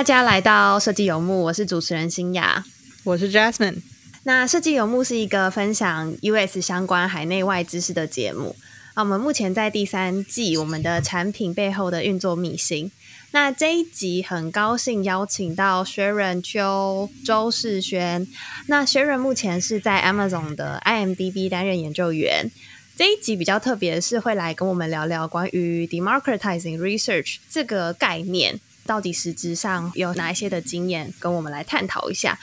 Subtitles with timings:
[0.00, 2.64] 大家来到设计游牧，我是主持人新雅，
[3.04, 3.82] 我是 Jasmine。
[4.22, 8.56] 那设计游牧是一个分享 US 相关海内外知识的节目。
[8.94, 12.90] 啊，我们目前在第三季，我们的产品背后的运作秘辛。
[13.32, 18.26] 那这一集很高兴邀请到 Sharon 邱周世轩。
[18.68, 22.50] 那 Sharon 目前是在 Amazon 的 IMDB 担任研究员。
[22.96, 28.58] 这一集比较特别，是会来跟我们聊聊关于 democratizing research 这个概念。
[28.86, 32.38] 到底实质上有哪一些的经验，跟我们来探讨一下。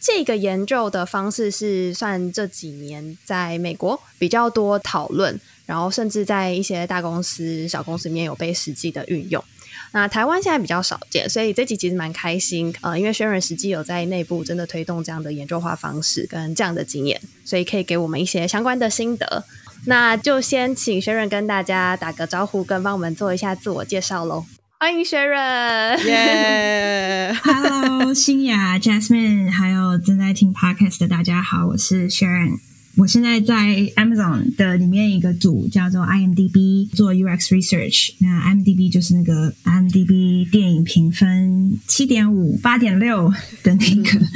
[0.00, 9.44] 这个研究的方式是算这几年在美国比较多讨论，然后甚至在一些大公司、小公司里面有被实际的运用。
[9.92, 12.74] 那台湾现在比较少见，所以这集其实蛮开心。
[12.80, 19.44] 呃，因为轩仁实际有在内部真的推动这样的研究化方式跟这样的经验，所以可以给我们一些相关的心得。
[19.86, 24.46] 那就先请轩仁跟大家打个招呼，跟帮我们做一下自我介绍喽。
[24.82, 32.58] 欢迎 Sharon，耶！Hello，新雅、Jasmine，还有正在听 Podcast 的大家好，我是 Sharon。
[32.96, 33.54] 我现在在
[33.96, 38.14] Amazon 的里面一个组叫做 IMDB 做 UX Research。
[38.20, 43.30] 那 IMDB 就是那个 IMDB 电影评分七点五、八点六
[43.62, 44.26] 的那个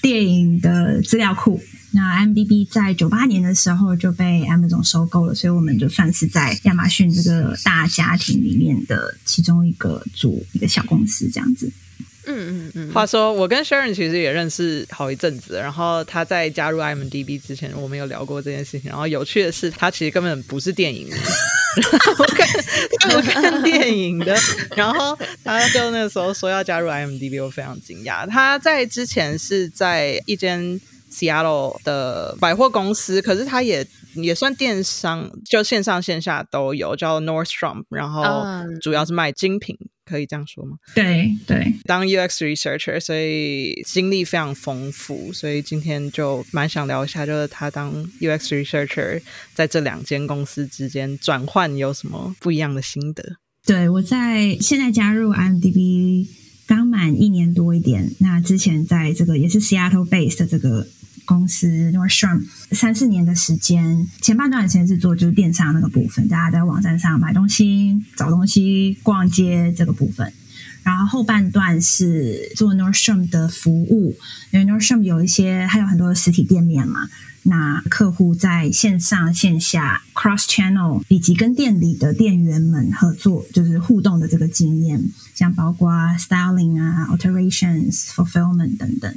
[0.00, 1.60] 电影的资料库。
[1.92, 11.72] 那 M D B 在九八年的时候就被 Amazon 收购了，所以我们就算是在亚马逊这个大家庭里面的其中一个组一个小公司这样子。
[12.26, 12.92] 嗯嗯嗯。
[12.92, 18.88] 话说，我跟 Sharon 其实也认识好一阵子，然后他在加入 M D B 之前，我们有聊过这件事情。
[18.88, 21.08] 然后有趣的是，他其实根本不是电影，
[22.18, 24.38] 我看我看电影的。
[24.76, 28.28] 然后他就那个时候说要加入 M D B，我非常惊讶。
[28.28, 30.80] 他在之前是在一间。
[31.10, 38.44] Seattle 的百货公司，可是它也也算电商，就线上线下都有，叫 Nordstrom，然后
[38.80, 40.76] 主要是卖精品，可以这样说吗？
[40.94, 49.20] 对对，当 UX researcher，所以经历非常丰富，所以今天就蛮想聊一下，就是他当 UX researcher
[49.52, 53.36] 在这两间公司之间转换有什么不一样的心得？
[53.66, 56.28] 对我在现在加入 IMDB
[56.66, 60.86] 刚满一年多一点，那之前在这个也是 Seattle based 的这个。
[61.30, 62.42] 公司 Nordstrom
[62.72, 70.32] 三四年的时间，前半段时间是做就是电商那个部分，大家在网站上买东西、找东西、逛街这个部分。
[70.82, 74.16] 然后后半段是做 Nordstrom 的服务，
[74.50, 77.08] 因为 Nordstrom 有一些还有很多的实体店面嘛。
[77.42, 85.02] 那客户在线上线下 cross channel 以及跟店里的店员们合作，就是互动的这个经验，
[85.34, 89.14] 像包括 styling 啊、alterations、fulfillment 等等。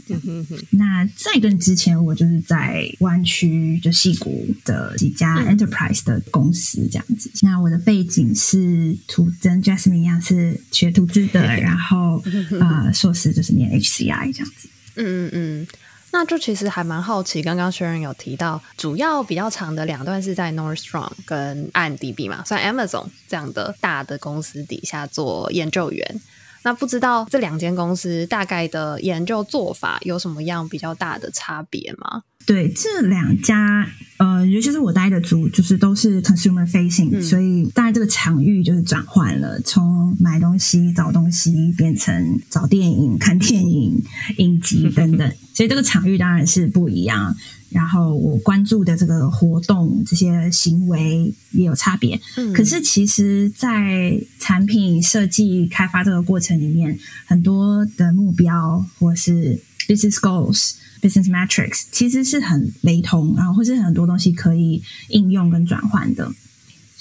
[0.71, 7.29] 那在跟之前，我就是在湾区就戏谷的几家 enterprise 的公司这样子。
[7.41, 12.23] 那我的背景是图跟 Jasmine 一样是学图资的， 然后
[12.61, 14.69] 啊 硕士就是念 HCI 这样子。
[14.95, 15.67] 嗯嗯嗯。
[16.13, 26.21] 那就其实还蛮好奇，刚刚学员有提到，主要比较长的两段是在 Nordstrom 跟 IMDB 嘛，算 Amazon 这样的大的公司底下做研究员。
[26.63, 32.23] 那不知道这两间公司大概的研究做法有什么样比较大的差别吗？
[32.45, 33.87] 对，这两家
[34.17, 44.03] 呃，尤其是我待的组，就是都是 consumer facing，所以当然这个场域就是转换了，从买东西、找东西变成找电影、看电影、
[44.39, 47.33] 影集等等， 所以这个场域当然是不一样。
[47.73, 52.19] 然后我关注的这个活动、这些行为也有差别。
[52.37, 60.75] 嗯，可是其实，在产品设计开发这个过程里面，很多的目标或是 business goals。
[61.03, 66.31] Business metrics 其实是很雷同，然后或是很多东西可以应用跟转换的，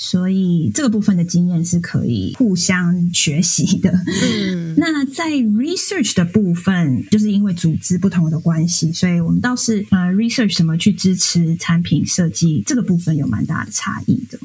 [0.04, 3.88] 所以这个部分的经验是可以互相学习的。
[3.92, 14.36] 嗯，那在 research 的部分，就是因为组织不同的关系，所以我们倒是呃 research 怎么去支持产品设计这个部分有蛮大的差异的。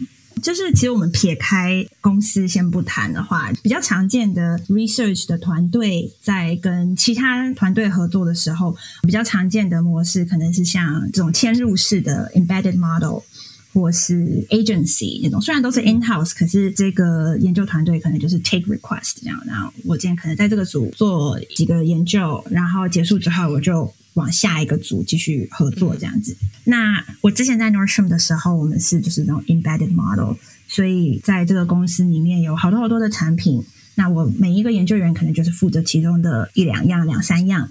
[0.43, 13.23] 就是其实我们撇开公司先不谈的话，比较常见的 research 的团队在跟其他团队合作的时候，比较常见的模式可能是像这种嵌入式的 embedded model，
[13.77, 15.39] 或是 agency 那种。
[15.39, 19.39] 虽然都是 in house，可是这个研究团队可能就是 take request 这样。
[19.45, 23.93] 然后我今天可能在这个组做几个研究，然后结束之后我就。
[24.17, 26.35] 往下一个组继续合作这样子。
[26.63, 30.33] 那我之前在 Nordstrom 的时候，我们是就是那种 embedded model，
[30.67, 33.63] 所以在这个公司里面有好多好多的产品。
[33.93, 37.69] 那我每一个研究员可能就是负责其中的一两样、两三样。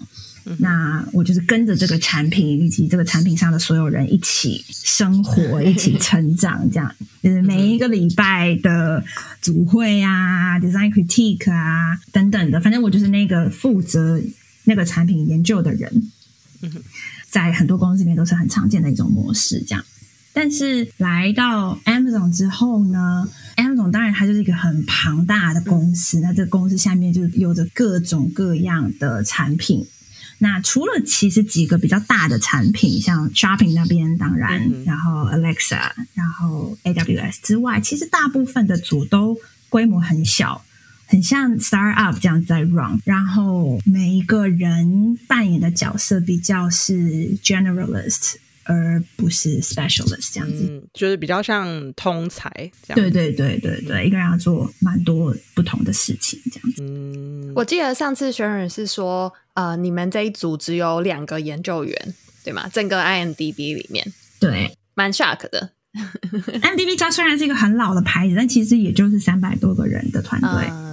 [0.59, 9.03] 那我就是跟着这个产品以及这个产品上的所有人一起生活，一起成长，这样就是每一个礼拜的
[9.41, 14.21] 组会啊、design critique 啊等等的，反正我就是那个负责
[14.65, 16.11] 那个产品研究的人。
[17.29, 19.85] 在很多公司里面都是很常见的一种模式，这样。
[20.33, 29.87] 但是来到 Amazon 之后呢，Amazon 当然它就是一个很庞大的公司，那这个公司下面就有着各种各样的产品。
[30.39, 39.37] 那除了其实几个比较大的产品，像 Shopping 那边当然，然后 Alexa，然后 AWS 之外，其实大部分的组都
[39.69, 40.63] 规模很小。
[41.09, 48.35] 很像 startup 这样在 run，然后每一个人扮演的角色比较是 generalist，
[48.67, 52.51] 而不是 specialist 这样子，嗯，就是比较像通才
[52.83, 52.97] 这样。
[52.97, 56.83] 对对对对对，一个人要做蛮多不同的事情这样子。
[56.83, 62.15] 嗯，我记得上次轩仁是说，呃，你们这一组只有两个研究员，
[62.45, 62.69] 对吗？
[62.73, 65.71] 整个 IMDB 里面，对，蛮 shock 的。
[66.61, 70.87] IMDB 它虽然是一个很老的牌子，但其实也就是三百多个人的团队。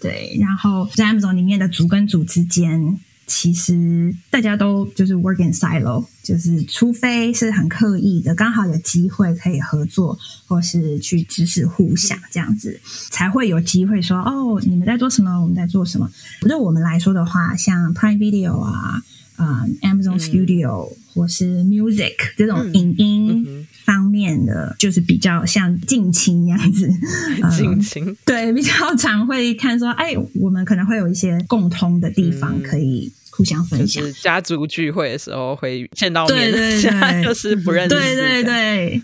[0.00, 12.80] 对，然后在 Amazon 里面的组跟组之间，其实大家都就是 work in silo，就是除非是很刻意的，刚好有机会可以合作，或是去知识互相这样子，
[13.10, 16.08] 才会有机会说哦，你们在做什么，我们在做什么。
[16.42, 19.02] 对我们来说的话，像 Prime Video 啊，
[19.34, 23.66] 啊 Amazon Studio 或是 Music 这种影音。
[23.86, 26.90] 方面的就是比较像近亲那样子，
[27.56, 28.16] 近亲。
[28.26, 34.02] 对比较常会看说，哎，我们可能会有一些共通的地方可以互相分享。
[34.20, 39.00] 家族聚会的时候会见到面，对对对， 就是不认识，对对对，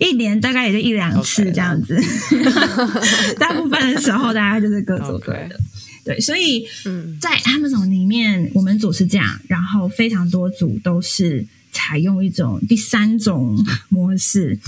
[0.00, 1.96] 一年大概也就一两次这样子，
[3.38, 5.56] 大部分的时候大家就是各走各的。
[6.04, 6.66] 对，所以
[7.20, 11.46] 在 Amazon 里面，我们组是这样，然后非常多组都是。
[11.74, 13.58] 采用一种第三种
[13.90, 14.58] 模式，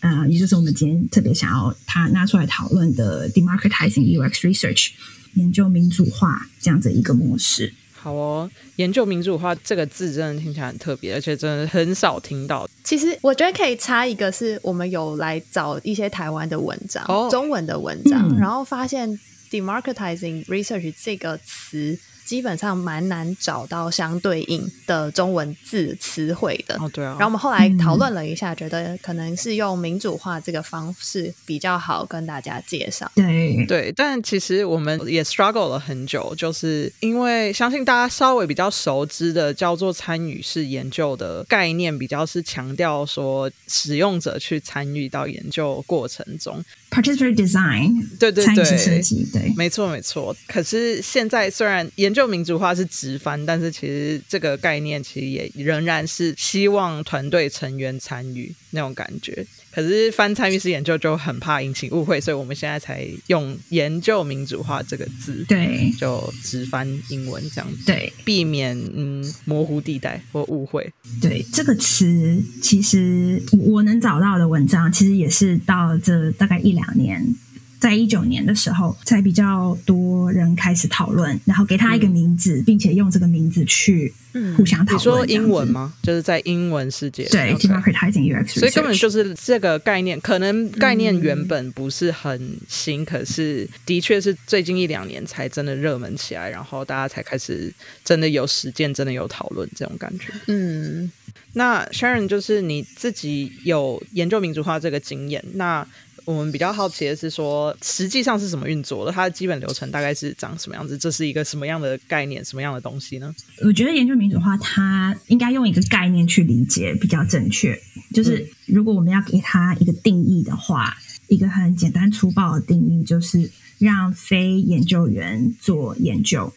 [0.00, 4.90] 呃，也就是我们今天特别想要他拿出来讨论的 democratizing UX research
[5.34, 7.72] 研究民主化这样的一个模式。
[7.92, 12.68] 好哦，研究民主化这个字真的听起来很特别，而且真的很少听到。
[12.84, 19.18] 其实我觉得可以插一个，是我们有来找一些台湾的文章，中文的文章，然后发现
[19.50, 21.98] democratizing research 这个词。
[22.30, 26.76] 基本上蛮难找到相对应的中文字词汇的。
[26.76, 27.16] 哦，对啊。
[27.18, 33.10] 然后我们后来讨论了一下，觉得可能是用民主化这个方式比较好跟大家介绍。
[33.16, 46.64] 对对，但其实我们也 struggle 了很久，就是因为相信大家稍微比较熟知的叫做参与式研究的概念，比较是强调说使用者去参与到研究过程中。
[46.90, 50.36] Participatory design，对对对，设计，对，没错没错。
[50.48, 59.46] 可是现在虽然研究民主化是直翻，但是其实这个概念其实也仍然是希望团队成员参与那种感觉。
[59.72, 70.92] 可是翻参与式研究就很怕引起误会，所以我们现在才用研究民主化这个字，对，就直翻英文这样子，对，避免嗯模糊地带或误会。
[71.20, 77.34] 对这个词，其实我能找到的文章，其实也是到这大概一两年。
[77.80, 84.12] 在一九年的时候，才比较多人开始讨论，然后给他一个名字，并且用这个名字去
[84.54, 84.98] 互相讨论。
[84.98, 85.94] 你说英文吗？
[86.02, 97.72] 就是在英文世界，对，democratizing UX，所以根本就是这个概念，可能概念原本不是很新，可是的确是最近一两年才真的热门起来，然后大家才开始
[98.04, 100.30] 真的有实践，真的有讨论这种感觉。
[100.48, 101.10] 嗯，
[101.54, 105.86] 那 Sharon 就是你自己有研究民主化这个经验，那。
[106.24, 109.12] 我们比较好奇的是说，实际上是什么运作的？
[109.12, 110.96] 它的基本流程大概是长什么样子？
[110.96, 112.44] 这是一个什么样的概念？
[112.44, 113.34] 什么样的东西呢？
[113.64, 117.78] 我觉得研究民主化，它应该用一个概念去理解比较正确。
[118.14, 120.96] 就是如果我们要给它一个定义的话，
[121.28, 126.52] 一个很简单粗暴的定义就是让非研究员做研究。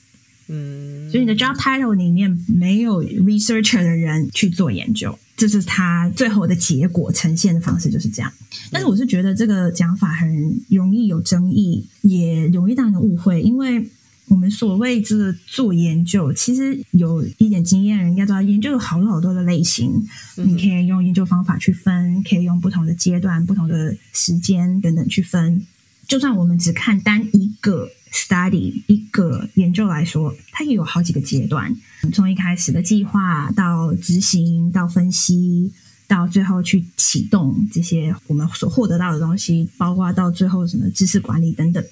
[0.48, 5.18] 嗯，所以你的 job title 里面没有 researcher 的人去做研究。
[5.36, 8.32] 这是他最后的结果呈现的方式就是这样，
[8.72, 13.90] 但是我是觉得这个讲法很容易有争议，也容易让人误会，因为
[14.28, 19.92] 我们所谓这做研究，其实有一点经验人应该知道，研究有好多好多的类型，
[20.36, 25.66] 你可以用研究方法去分，可以用不同的阶段、不同的时间等等去分。
[26.08, 31.76] 就算我们只看单一个 study 一个研究来说，它也有好几个阶段，
[32.14, 35.72] 从一开始的计划到执行，到分析，
[36.08, 41.84] 到最后去启动这些我们所获得到的东西，包括到最后什么知识管理等等，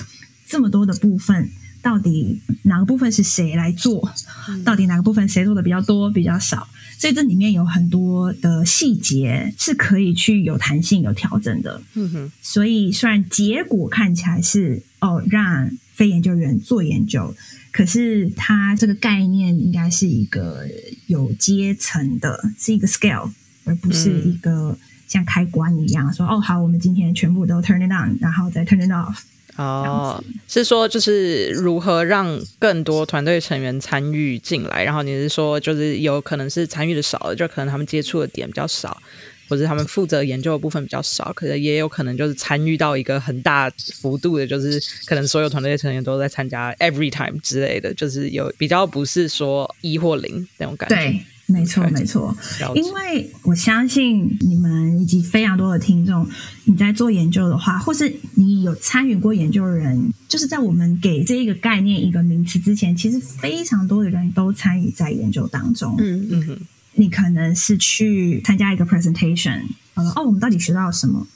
[0.47, 1.49] 这么多的部分，
[1.81, 4.11] 到底哪个部分是谁来做，
[4.63, 6.67] 到底哪个部分谁做的比较多、比较少，
[6.99, 11.81] 所以这里面有很多的细节是可以去有弹性、有调整的。
[11.95, 17.33] 嗯哼，所以虽然结果看起来是哦让非研究员做研究，
[17.71, 20.65] 可是它这个概念应该是一个
[21.07, 23.29] 有阶层的，是一个 scale，
[23.65, 29.19] 而不是一个像开关一样说哦好，我们今天全部都 turn it on，然后再 turn it off。
[29.57, 34.83] 哦，是说就是如何让更多团队成员参与进来？
[34.85, 39.01] 然后你是说，就是有可能是参与的少了，就可能他们接触的点比较少，
[39.51, 50.95] 或者他们负责研究的部分比较少，可是也有可能就是参与到一个很大幅度的，就是可能所有团队成员都在参加 every time 之类的，就是有比较不是说一或零那种感觉。
[50.95, 51.21] 对。
[51.47, 52.33] 没错，没错，
[52.75, 56.25] 因为我相信你们以及非常多的听众，
[56.63, 65.93] 你在做研究的话，或是你有参与过研究的人，就是在我们给这一个概念一个名词之前，其实非常多的人都参与在研究当中。
[65.97, 66.59] 嗯嗯哼，
[66.93, 69.61] 你可能是去参加一个 presentation，
[69.95, 71.27] 哦，我们到底学到了什么？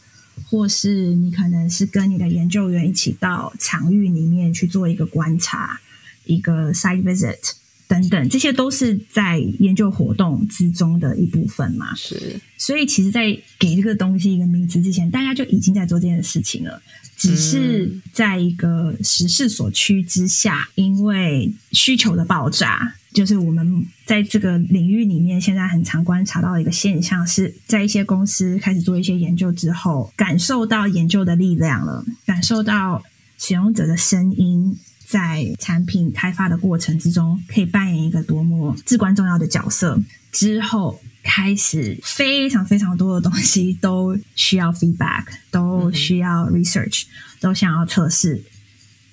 [0.50, 5.80] 或是你可能是跟你的研究员一起到场域里面去做一个观察，
[6.26, 7.54] 一个 site visit。
[7.88, 11.94] 等等，这些都是在研究活动之中的一部分嘛？
[11.94, 13.26] 是，所以其实，在
[13.60, 16.82] 给这个东西一个名词之前，大家就已经在做这件事情了，
[17.16, 33.02] 只是在一个时势所趋之下，因为需求的爆炸，就是我们在这个领域里面现在很常观察到一个现象，是在一些公司开始做一些研究之后，感受到研究的力量了，感受到
[33.40, 34.78] 使用者的声音。
[35.08, 40.02] 在产品开发的过程之中，可以扮演一个多么至关重要的角色。
[40.32, 47.04] 之后开始非常非常多的东西都需要 feedback，都需要 research，
[47.40, 48.44] 都想要测试，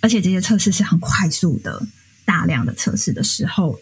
[0.01, 1.87] 而且这些测试是很快速的、
[2.25, 3.79] 大量的测试的时候，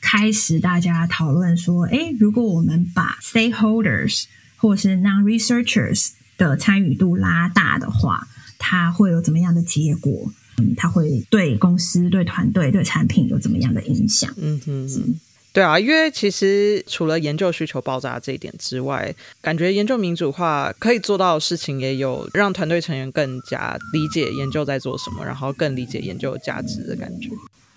[0.00, 4.24] 开始大家讨论说：，诶，如果我们把 stakeholders
[4.56, 8.26] 或是 non researchers 的参与度拉大的话，
[8.58, 10.32] 它会有怎么样的结果？
[10.58, 14.30] 嗯它会对公司、对团队、对产品有怎么样的影响？
[14.36, 15.18] 嗯哼，
[15.54, 27.30] 对啊，因为其实除了研究需求爆炸这一点之外，感觉研究民主化可以做到的事情也有让团队成员更加理解研究在做什么，然后更理解研究的价值的感觉。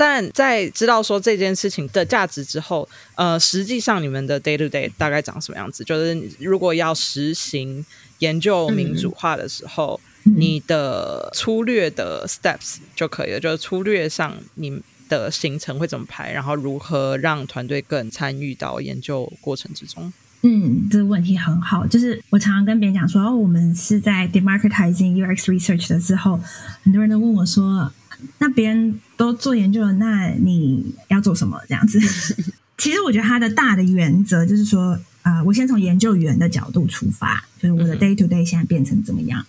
[0.05, 5.83] 但在知道说这件事情的价值之后，呃，实际上你们的 day to day 大概长什么样子？
[5.83, 7.85] 就是如果要实行
[8.19, 9.99] 研究民主化的时候。
[10.25, 20.13] 你的粗略的 steps 就可以了，就是粗略上你的行程会怎么排，然后如何让团队更参与到研究过程之中。
[20.43, 26.39] 嗯，这个问题很好，就是我常常跟别人讲说，哦，我们是在 democratizing UX research 的时候，
[26.83, 27.91] 很多人都问我说，
[28.39, 31.59] 那别人都做研究了，那你要做什么？
[31.67, 31.99] 这样子。
[32.77, 39.45] 其实我觉得它的大的原则就是说，啊，我先从研究员的角度出发，就是我的 day to day 现在变成怎么样。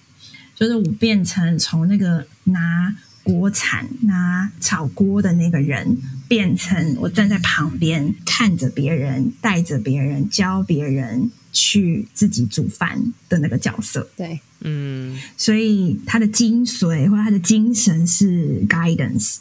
[0.54, 14.08] 就是我变成从那个拿锅铲、拿炒锅的那个人，变成我站在旁边看着别人、带着别人、教别人去自己煮饭的那个角色。
[14.16, 19.36] 对，嗯，所以他的精髓或者他的精神是 guidance，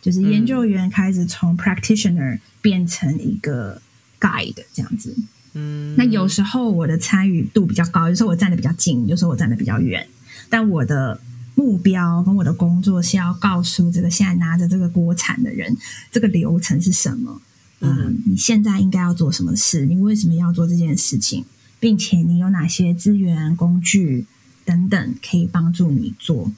[0.00, 3.80] 就是研究员开始从 practitioner 变成一个
[4.20, 5.16] guide 这样子。
[5.54, 10.06] 嗯，那有时候我的参与度比较高，有时候我站的比较近，有时候我站的比较远。
[10.48, 11.20] 但我的
[11.54, 15.74] 目标跟我的工作是要告诉这个现在拿着这个锅铲的人，
[16.12, 17.40] 这个流程是什么？
[17.80, 19.86] 嗯，你现在应该要做什么事？
[19.86, 21.44] 你为什么要做这件事情？
[21.80, 24.26] 并且你有哪些资源、工具
[24.66, 26.52] 等等可以帮助你做？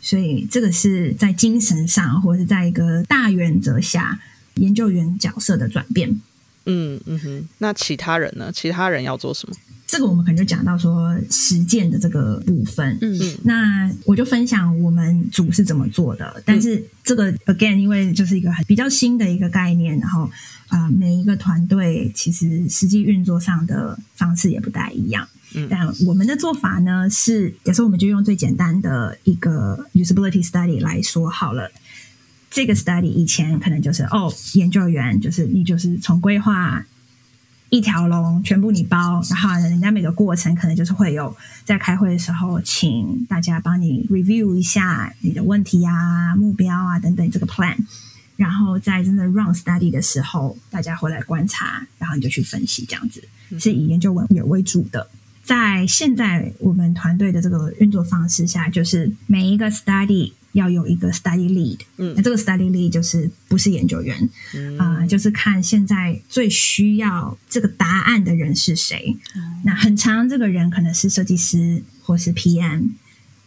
[0.00, 4.20] 所以这个是在精神上，或者是在一个大原则下，
[4.56, 6.20] 研究员角色的转变。
[6.66, 8.52] 嗯嗯哼，那其他人呢？
[8.52, 9.56] 其他人要做什么？
[9.86, 16.42] 这个我们可能就讲到说实践的这个部分，嗯嗯，那我就分享我们组是怎么做的。
[16.44, 20.28] 但是这个 again，因为就是一个很比较新的一个概念，然后
[20.68, 25.28] 啊，每一个团队其实实际运作上的方式也不太一样。
[25.54, 31.70] 嗯，但我们的做法呢是，有时候我们就用最简单的一个 usability study 来说好了。
[32.50, 36.84] 这个 study 以前可能就是哦，研究员就是你就是从规划。
[37.70, 47.74] 一条龙全部你包，然后人家每个过程可能就是会有在开会的时候，请大家帮你 review 一下你的问题啊、目标啊等等这个 plan，
[48.36, 53.26] 然后在真的 run study 的时候，大家回来观察，然后你就去分析，这样子
[53.58, 55.10] 是以研究文为为主的。
[55.44, 62.14] 在现在我们团队的这个运作方式下，就是每一个 study 要有一个 study lead，嗯。
[62.16, 64.28] 那这个 study lead 就是不是研究员，
[64.78, 69.16] 啊、就是看现在最需要这个答案的人是谁。
[69.64, 72.90] 那很长，这个人可能是设计师或是 PM，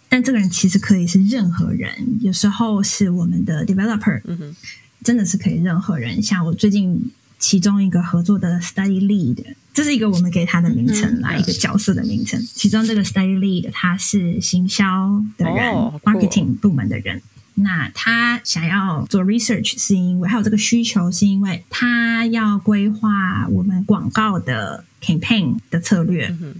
[0.08, 4.56] 但这个人其实可以是任何人，有时候是我们的 developer，、嗯
[5.04, 6.22] 真的是可以任何人。
[6.22, 12.42] 像我最近其中一个合作的 study lead，这是一个我们给他的名称啦，嗯一个角色的名称。
[12.56, 17.22] 其中这个 study lead 他是行销的人、哦好酷哦 m a r k e t i n g 部门的人。
[17.54, 26.36] 那他想要做 research，是因为还有这个需求，是因为他要规划我们广告的 campaign 的策略。
[26.42, 26.56] 嗯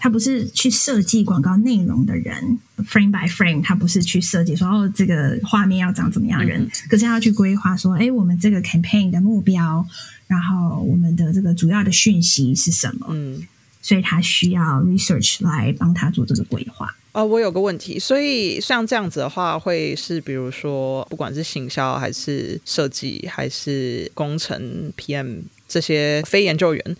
[0.00, 9.84] 他不是去设计广告内容的人，frame by frame，他不是去设计说哦这个画面要长怎么样人，嗯可是他要去规划说，哎，我们这个 campaign 的目标，
[10.28, 13.48] 然后我们的这个主要的讯息是什么，嗯。
[13.80, 16.94] 所以他需要 research 来帮他做这个规划。
[17.12, 26.96] 哦，我有个问题，所以像这样子的话，会是比如说，不管是行销还是设计还是工程 PM 这些非研究员，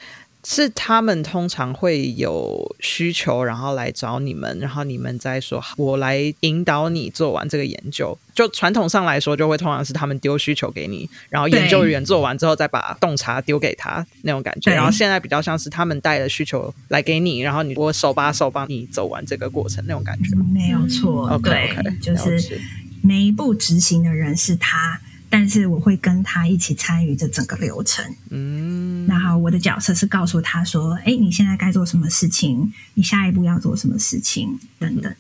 [0.51, 8.19] 是他们通常会有需求，然后来找你们，然后你们再说，我来引导你做完这个研究。
[8.35, 14.73] 就传统上来说，就会通常是他们丢需求给你，然后研究员做完之后再把洞察丢给他那种感觉。
[14.73, 20.35] 然后现在比较像是他们带的需求来给你，然后你我手把手帮你走完这个过程那种感觉。
[20.51, 22.59] 没有错，OK 对 OK，就是
[23.03, 24.99] 每一步执行的人是他，
[25.31, 28.05] 但是我会跟他一起参与这整个流程。
[28.31, 32.73] 嗯，然后我的角色是告诉他说：“哎，你现在该做什么事情？
[32.95, 34.59] 你下一步要做什么事情？
[34.79, 35.15] 等等。”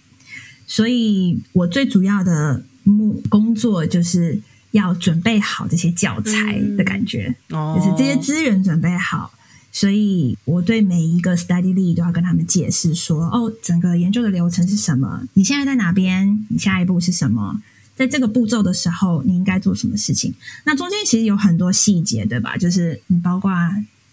[0.66, 4.40] 所以，我最主要的目工作就是
[4.72, 9.32] 要准备好这些教材的感觉，哦就是这些资源准备好。
[9.70, 15.22] 所以，我对每一个 study lead 都要跟他们解释说：“哦，整个研究的流程是什么？
[15.34, 16.46] 你现在在哪边？
[16.48, 17.60] 你下一步是什么？
[17.98, 20.32] 在这个步骤的时候，你应该做什么事情？
[20.64, 22.56] 那中间其实有很多细节，对吧？
[22.56, 23.50] 就是你包括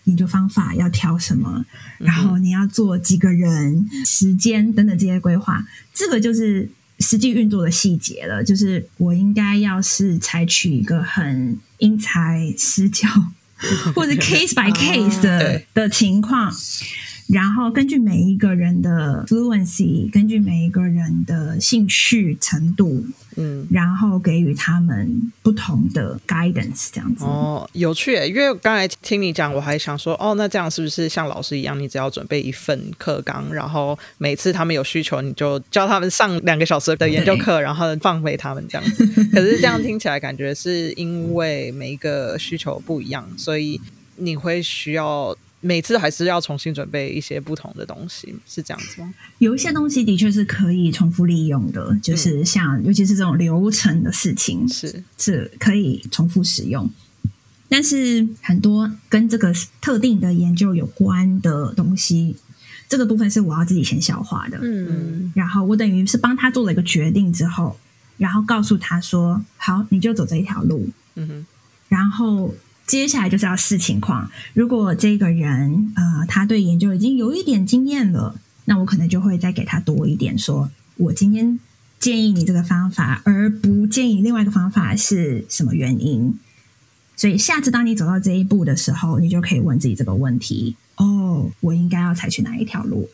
[0.06, 1.64] 研究方法要挑什么，
[2.00, 8.44] 然后你要做几个人、时间等等这些规划，这个就是实际运作的细节了。
[8.44, 13.08] 就是我应该要是采取一个很因材施教
[13.96, 16.52] 或者 case by case 的、对的情况。
[17.28, 23.04] 然后根据每一个人的 fluency，根据每一个人的兴趣程度，
[23.36, 23.68] 嗯。
[23.72, 27.26] 然后给予他们不同的 guidance，这样子。
[27.26, 28.30] 哦，有趣耶！
[28.30, 39.06] 因为刚才听你讲，我还想说，哦，那这样是不是像老师一样，你只要准备一份课纲，然后每次他们有需求，你就教他们上两个小时的研究课，然后放飞他们这样子。
[39.32, 43.82] 可是这样听起来，感觉是因为每一个需求不一样，所以
[44.18, 45.36] 你会需要
[45.66, 49.12] 每次还是要重新准备一些不同的东西，是这样子吗？
[49.40, 56.88] 有一些东西的确是可以重复利用的，就是像、尤其是这种流程的事情是，是可以重复使用。
[57.68, 59.52] 但是很多跟这个
[59.82, 62.36] 特定的研究有关的东西，
[62.88, 64.60] 这个部分是我要自己先消化的。
[64.62, 67.76] 嗯然后我等于是帮他做了一个决定之后，
[68.18, 71.46] 然后告诉他说：“好，你就走这一条路。”嗯哼，
[71.90, 72.54] 然后
[72.88, 74.30] 接下来就是要试情况。
[74.54, 81.60] 如果这个人呃他对研究已经有一点经验了，那我可能就会再给他多一点说，我今天
[82.00, 86.38] 建议你这个方法，而不建议另外一个方法是什么原因。
[87.16, 93.10] 所以下次当你走到这一步的时候，你就可以问自己这个问题：哦，我应该要采取哪一条路？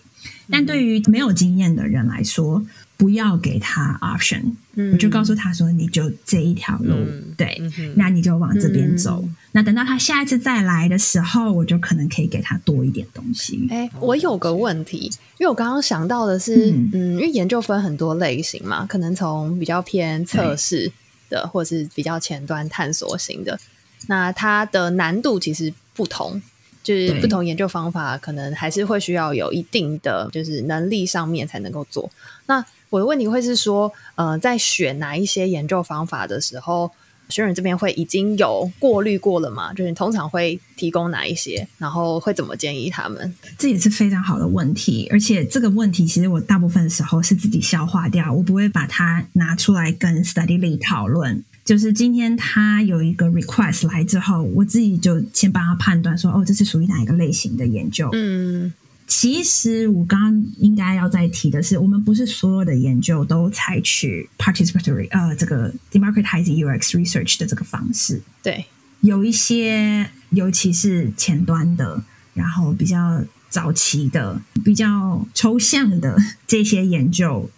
[0.50, 2.66] 但对于没有经验的人来说，
[2.98, 9.28] 不要给他 option，、嗯我就告诉他说，你就这一条路，嗯对，嗯那你就往这边走。
[9.52, 13.68] 嗯那等到他下一次再来的时候，我就可能可以给他多一点东西。
[13.70, 20.90] 哎、我有个问题，因为我刚刚想到的是，嗯嗯因为研究分很多类型嘛，可能从比较偏测试
[21.30, 23.60] 的，或者是比较前端探索型的，
[24.08, 26.42] 那它的难度其实不同，
[26.82, 32.10] 就是不同研究方法可能还是会需要有一定的就是能力上面才能够做。
[32.46, 36.90] 那我的问题会是说，呃，在选哪一些研究方法的时候。
[37.32, 39.74] 学员这边会已经有过滤过了嘛？
[39.74, 43.34] 就是你通常会提供哪一些，然后会怎么建议他们？
[43.58, 51.44] 这也是非常好的问题，而且这个问题其实我大部分的时候是自己消化掉，我不会把它拿出来跟 study lead 讨论。
[51.63, 58.10] 就是今天他有一个 request 来之后，我自己就先帮他判断说，哦，这是属于哪一个类型的研究。
[58.13, 58.74] 嗯
[59.13, 68.21] 其实我刚刚应该要再提的是，我们不是所有的研究都采取 participatory 呃这个 democratizing UX research 的这个方式。
[68.41, 68.67] 对，
[69.02, 72.02] 有一些，尤其是前端的，
[72.34, 77.52] 然后比较早期的、比较抽象的这些研究，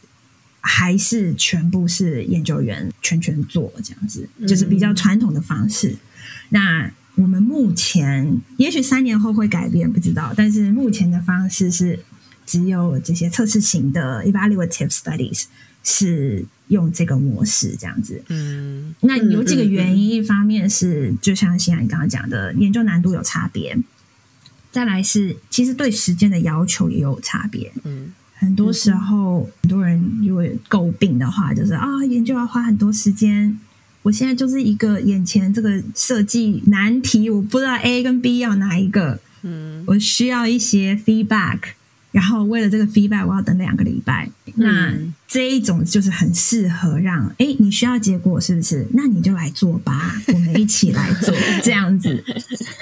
[0.59, 5.95] 还是全部是研究员全权做这样子，就是比较传统的方式。
[6.49, 10.34] 那我们目前也许三年后会改变，不知道。
[10.36, 11.99] 但是目前的方式是
[12.45, 15.43] 只有这些测试型的 evaluative studies
[15.84, 18.23] 是用这个模式这样子。
[18.30, 23.76] 嗯，那有几个原因，一方面是就像现在你刚刚讲的，研究难度有差别；
[24.71, 27.71] 再来是其实对时间的要求也有差别。
[27.84, 28.13] 嗯。
[28.36, 33.58] 很多时候，很多人如果诟病的话，就是啊，研究要花很多时间。
[34.03, 39.19] 我现在就是一个眼前这个设计难题，我不知道 A 跟 B 要哪一个。
[39.41, 41.59] 嗯，我需要一些 feedback。
[42.11, 44.29] 然后为了这个 feedback，我要等两个礼拜。
[44.55, 44.93] 那
[45.33, 48.85] 这一种就是很适合让哎，你需要结果是不是？
[48.93, 52.23] 那你就来做吧， 我们一起来做这样子。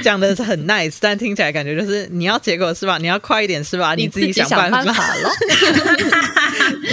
[0.02, 2.98] 讲的是很 nice，但听起来感觉就是你要结果是吧？
[2.98, 3.96] 你要快一点是吧？
[3.96, 5.30] 你自己想办法了。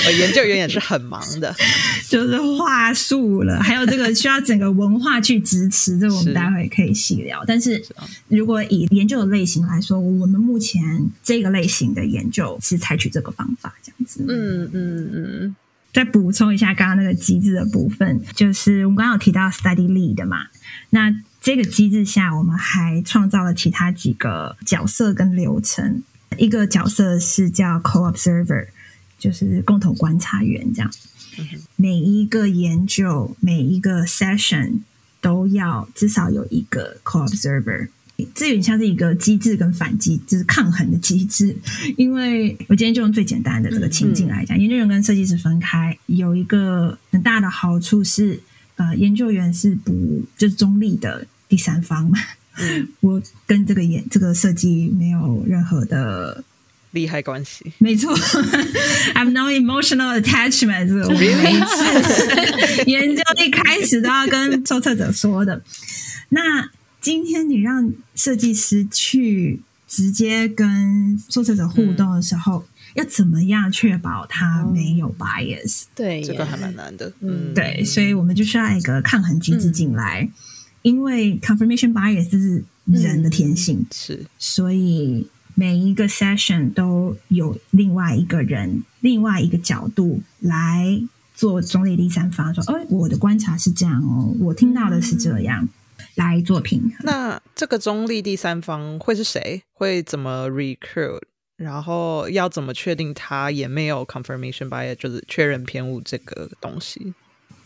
[0.06, 1.52] 我研究员也是很忙的，
[2.08, 7.42] 就是话术了，还有这个需要整个文化去支持，这我们待会可以细聊。
[7.44, 7.82] 但是
[8.28, 14.24] 如果以研究的类型来说，我们目前这个类型的研究是采取这个方法，这样子。
[14.28, 15.47] 嗯嗯嗯。
[15.92, 20.46] 再补充一下刚刚那个机制的部分，就是我们刚刚有提到 study lead 嘛，
[20.90, 26.02] 那这个机制下，我们还创造了其他几个角色跟流程。
[26.36, 28.68] 一个角色是叫 co-observer。
[29.18, 30.88] 就是共同观察员这样，
[31.74, 34.82] 每一个研究每一个 session
[35.20, 37.88] 都要至少有一个 co-observer，
[38.34, 41.56] 这有点像是一个机制跟反击，就是抗衡的机制。
[41.96, 48.40] 因为我今天就用最简单的这个情境来讲，研究员跟设计师分开，有一个很大的好处是，
[48.76, 52.18] 呃，研究员是不就是中立的第三方嘛，
[53.00, 56.44] 我跟这个研这个设计没有任何的。
[56.92, 58.10] 利害关系，没错。
[59.12, 60.90] I have no emotional attachment。
[61.04, 65.62] 我 每一次研究一开始都要跟受测者说的。
[66.30, 75.84] 那今天你让设计师去直接跟受测者互动的时候，要怎么样确保他没有 bias？
[75.94, 77.12] 对，这个还蛮难的。
[77.20, 80.30] 嗯，对，所以我们就需要一个抗衡机制进来，
[80.82, 85.28] 因为 confirmation bias 是人的天性，是，所以。
[85.54, 91.02] 每一个 session 都有另外一个人、另外一个角度来
[91.34, 95.68] 做中立第三方，说：“哎，我的观察是这样哦，我听到的是这样。”
[96.18, 96.92] 来做平衡。
[97.04, 99.62] 那这个中立第三方会是谁？
[99.72, 101.22] 会怎么 recruit？
[101.56, 107.14] 然后要怎么确定他也没有 confirmation bias，就是确认偏误这个东西？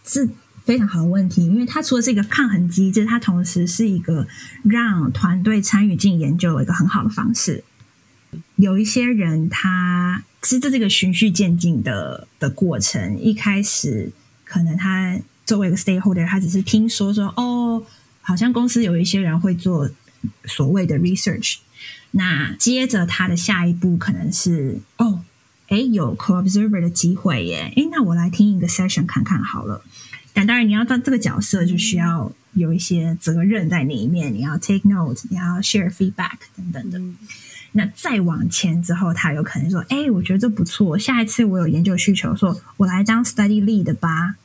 [0.05, 0.29] 是
[0.65, 4.27] 非常好的问题，因为它除了是一个抗衡机制，它同时是一个
[4.65, 7.65] 让团队参与进研究的一个很好的方式。
[8.57, 13.19] 有一些人，他其实这是一个循序渐进的的过程。
[13.19, 14.11] 一开始，
[14.45, 17.85] 可能他作为一个 stakeholder，他只是听说说，哦，
[18.23, 19.91] 好像公司有一些人会做
[20.47, 21.59] 所谓的 research。
[22.13, 25.23] 那接着他的下一步可能是，哦，
[25.69, 29.83] 哎，有 co-observer 的机会耶，哎，那我来听一个 session 看看好了。
[30.33, 37.01] 但当然，你要当这个角色，就需要有一些责任在里面，你要 take note，你要 share feedback 等等的。
[37.73, 44.37] 那再往前之后，他有可能说：“哎，我觉得这不错，下一次我有研究需求，说我来当 study lead 吧。”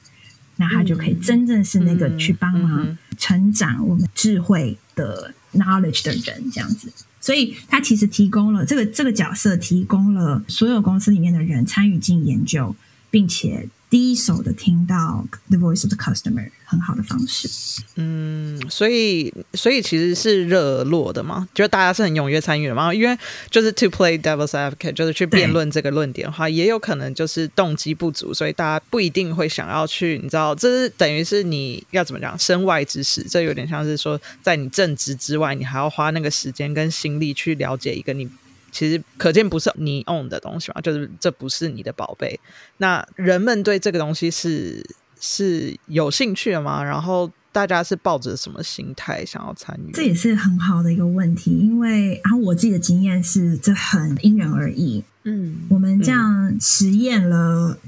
[0.57, 6.91] 那他就可以真正是那个去帮忙成长我们智慧的 knowledge 的人，这样子。
[7.19, 12.75] 所以他其实提供了这个这个角色，提供了所有公司里面的人参与进研究，
[13.09, 13.69] 并且。
[13.89, 17.47] 第一手的听到 the voice of the customer 很好的方式。
[17.95, 22.93] 嗯，所以所以其实是热络的嘛，就是大家是很踊跃参与的嘛。
[22.93, 23.17] 因为
[23.49, 30.19] 就是 to play devil's advocate，就是去辩论这个论点的话，也有可能就是动机不足，所以大家不一定会想要去。
[30.21, 38.27] 你知道，这是等于是你要怎么讲身外之事，这有点像是说在你正职之外，你还要花那个时间跟心力去了解一个你。
[38.71, 42.39] 其实可见不是你 own 的东西嘛，就是这不是你的宝贝。
[42.77, 44.85] 那人们对这个东西是
[45.19, 46.83] 是有兴趣的吗？
[46.83, 49.91] 然后大家是抱着什么心态想要参与？
[49.91, 55.03] 这也是很好的一个问题，因为然后我自己的经验是，这很因人而异。
[55.23, 57.79] 嗯，我们这样实验了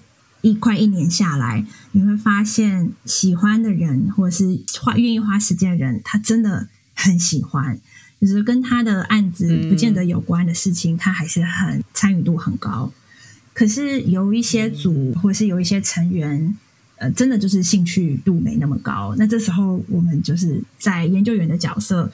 [0.41, 7.79] 一快一年下来，你会发现喜欢的人，或者是花愿意花时间的人，他真的很喜欢。
[8.19, 12.91] 就是跟他的案子不见得有关的事情，他还是很参与度很高。
[13.53, 16.55] 可是有一些组或是有一些成员，
[16.97, 19.15] 呃，真的就是兴趣度没那么高。
[19.17, 22.11] 那这时候我们就是在研究员的角色，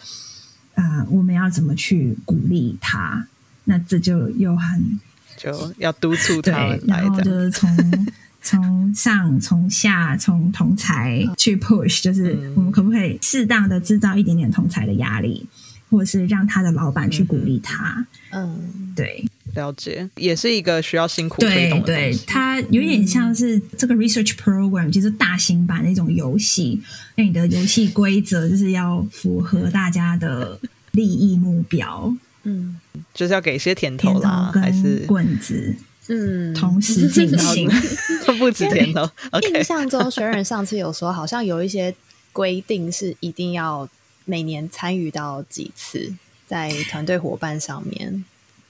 [0.74, 3.28] 呃，我们要怎么去鼓励他？
[3.66, 5.00] 那这就又很
[5.38, 8.06] 就要督促他们然后就是从
[8.42, 15.48] 从上、从下、从同才去 push，就是我们可不可以适当的制造一点点同才的压力，
[15.90, 18.06] 或者是让他的老板去鼓励他？
[18.32, 19.26] 嗯，对。
[19.54, 26.82] 了解，也是一个需要辛苦推动的对，它有点像是这个 research program，就是大型版的一种游戏。
[27.16, 30.60] 那你的游戏规则就是要符合大家的
[30.92, 32.14] 利益目标。
[32.44, 32.78] 嗯，
[33.14, 35.74] 就是要给一些甜头啦，还是棍子？
[36.10, 37.70] 嗯，同时进 行，
[38.38, 39.10] 不止甜头。
[39.54, 41.96] 印象中，学人上次有说，好像有一些
[42.34, 43.88] 规定是一定要
[44.26, 46.14] 每年参与到几次，
[46.48, 48.26] 在团队伙伴上面。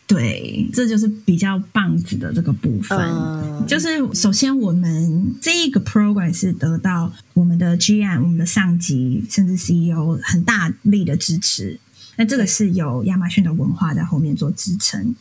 [0.07, 3.67] 对，这就是比较棒子的这个部分。
[3.67, 11.79] 就是首先，我们这一个 program 是得到我们的 GM、我们的上级甚至 CEO 很大力的支持。
[12.17, 15.15] 那这个是有亚马逊的文化在后面做支撑，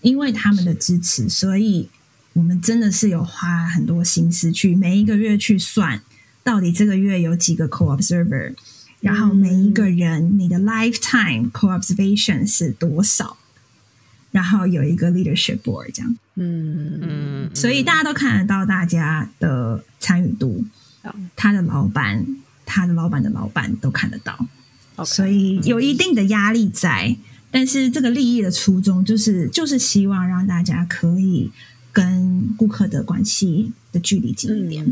[0.00, 1.90] 因为他们的支持，所以
[2.32, 6.00] 我们真的是有花很多心思去每一个月去算，
[6.42, 8.54] 到底这个月有几个 co observer，
[9.04, 13.36] 然后每一个人你的 lifetime co observation 是多少。
[14.30, 20.64] 然后有一个 leadership board 这样，嗯嗯，所以大家都看得到大家的参与度，
[21.36, 22.26] 他的老板、
[22.66, 24.44] 他的老板的老板都看得到，
[25.04, 27.16] 所以有一定的压力在。
[27.52, 31.52] 但是这个利益的初衷就是就是希望让大家可以
[31.92, 34.84] 跟顾客的关系的距离近一点。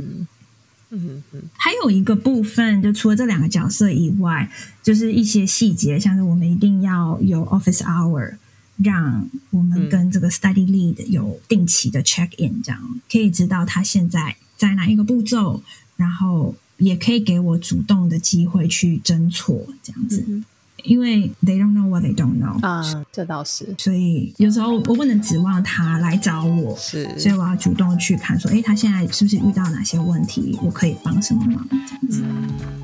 [0.92, 4.48] 嗯嗯，还有一个部分，就除了这两个角色以外，
[4.82, 8.36] 就是一些细节，像是我们一定要有 office hour。
[8.82, 15.62] 让我们跟这个 study lead 有定期的 check in，这样可以知道他现在在哪一个步骤，
[15.96, 20.42] 然后也可以给我主动的机会去侦错这样子。
[20.82, 23.74] 因为 they don't know what they don't know 啊，这倒是。
[23.78, 32.81] 所以有时候我不能指望他来找我，是，所以我要主动去看，说，哎，他现在是不是遇到哪些问题，我可以帮什么忙这样子。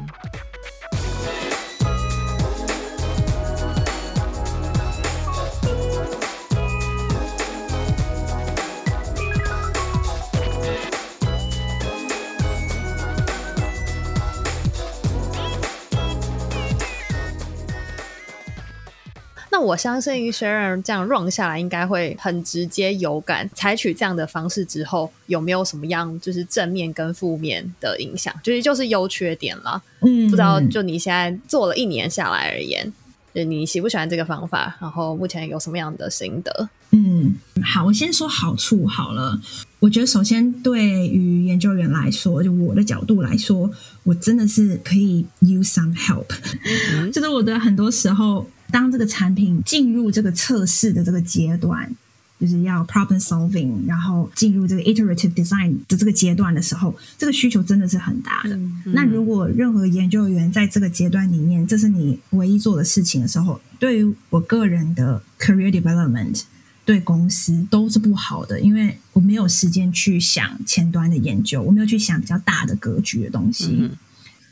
[19.68, 23.48] 我相信 Sharon 这样 run 下来，应该会很直接有感。
[23.54, 28.35] 采取这样的方式之后，有没有什么样就是正面跟负面的影响？
[28.42, 29.83] 就是就是优缺点了。
[30.00, 32.90] 嗯，不知道就你现在做了一年下来而言，
[33.35, 34.74] 就你喜不喜欢这个方法？
[34.81, 36.70] 然后目前有什么样的心得？
[36.92, 39.38] 嗯，好，我先说好处好了。
[39.81, 43.70] 我觉得首先对于研究员来说，就我的角度来说，
[44.04, 46.24] 我真的是可以 use some help。
[47.12, 48.46] 就是我的很多时候。
[48.70, 51.90] 当这个产品进入这个测试的这个阶段，
[52.38, 58.59] 就是要 problem solving，然后进入这个 iterative design 的这个阶段的时候，这个需求真的是很大的。
[58.92, 66.42] 那如果任何研究员在这个阶段里面，这是你唯一做的事情的时候，对于我个人的 career development，
[66.85, 73.90] 对公司都是不好的，因为我没有时间去想前端的研究，我没有去想比较大的格局的东西，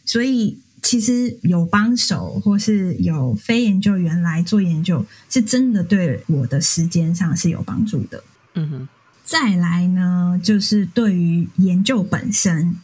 [0.05, 0.57] 所以。
[0.89, 8.23] 其实有帮手，或是有非研究员来做研究，是真的对我的时间上是有帮助的。
[8.55, 8.89] 嗯哼。
[9.25, 12.77] 再来呢，就是对于研究本身，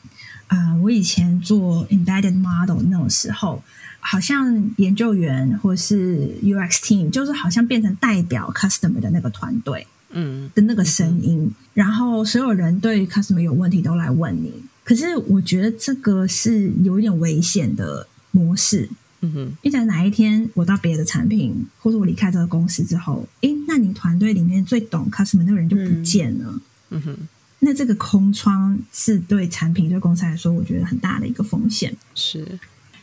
[0.49, 3.63] 啊，我以前做 embedded model 那种时候，
[4.01, 14.53] 好像研究员或是 UX team，就是好像变成代表 customer 的那个团队，嗯，的那个声音，然后所有人对 customer 有问题都来问你。
[14.85, 18.89] 可是我觉得这个是有一点危险的模式。
[19.21, 26.61] 嗯哼，一旦哪一天我到别的产品，或者我离开这个公司之后，诶，那你团队里面最懂 customer 那个人就不见了。
[26.91, 27.17] 嗯哼，
[27.61, 31.97] 那这个空窗是对产品对公司来说，我觉得很大的一个风险。
[32.17, 32.59] 是。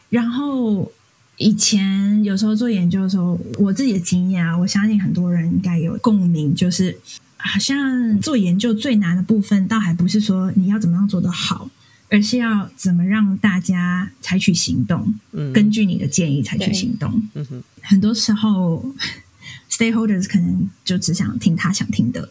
[0.09, 0.91] 然后
[1.37, 6.99] 以前有时候做研究的时候，我自己的经验啊，我相信很多人应该有共鸣，就是。
[7.41, 11.71] 好像做研究最难的部分，倒还不是说你要怎么样做得好，
[12.09, 15.15] 而是要怎么让大家采取行动，
[15.53, 17.23] 根据你的建议采取行动。
[17.81, 18.93] 很多时候
[19.71, 22.29] ，stakeholders 可能就只想听他想听的，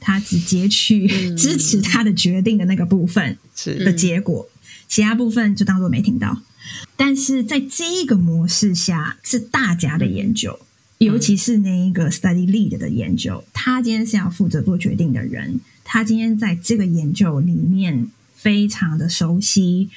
[0.00, 4.48] 他直接去支持他的决定的那个部分的结果，
[4.88, 6.42] 其他部分就当做没听到。
[6.96, 10.58] 但是在这个模式下，是大家的研究。
[10.98, 19.90] 尤其是那一个 study lead 的研究，他今天是要负责做决定的人，他今天在这个研究里面非常的熟悉，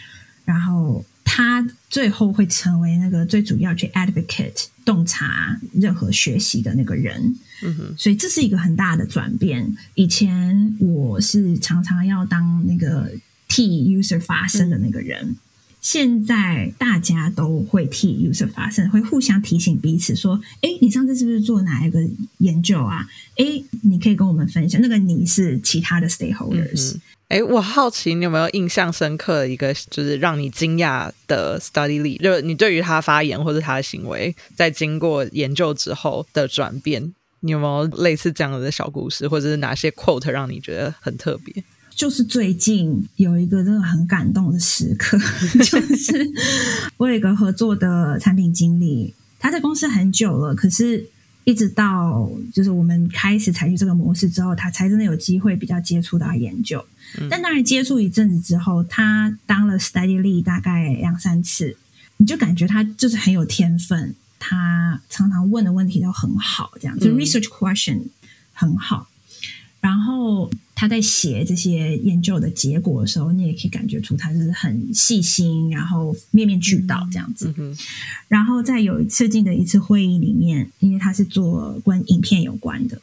[0.43, 7.35] 然后他最后会成为那个最主要去 advocate 洞察任何学习的那个人。
[7.62, 9.75] 嗯哼，所以这是一个很大的转变。
[9.95, 13.12] 以前我是常常要当那个
[13.47, 15.35] 替 user 发声的那个人，
[15.82, 22.00] 现在大家都会替 user 发声，会互相提醒彼此说：“哎，你上次是不是做哪一个
[22.39, 23.08] 研究啊？
[23.38, 26.98] 哎，你可以跟我们分享。”那个你是其他的 stakeholders。
[27.30, 37.13] 哎，我好奇你有没有印象深刻的一个，就是让你惊讶的 study lead，就是你对于他发言或者他的行为，在经过研究之后的转变。
[37.42, 41.63] 你有没有类似这样的小故事，或者是哪些 quote 让你觉得很特别？
[41.99, 45.19] 就是最近有一个真的很感动的时刻，
[45.59, 46.31] 就是
[46.95, 51.05] 我有一个合作的产品经理，他在公司很久了，可是
[51.43, 56.81] 一直到就是我们开始采取这个模式之后，他才真的有机会比较接触到研究。
[57.29, 61.75] 但当然接触一阵子之后，他当了 study lead 大概两三次，
[62.15, 64.15] 你就感觉他就是很有天分。
[64.39, 68.03] 他常常问的问题都很好，这样就 research question
[68.53, 69.09] 很好。
[69.82, 77.54] 然后他在写这些研究的结果的时候，你也可以感觉出他是很细心，然后面面俱到这样子。
[78.28, 83.02] 然后在有一次进的一次会议里面，因为他是做跟影片有关的，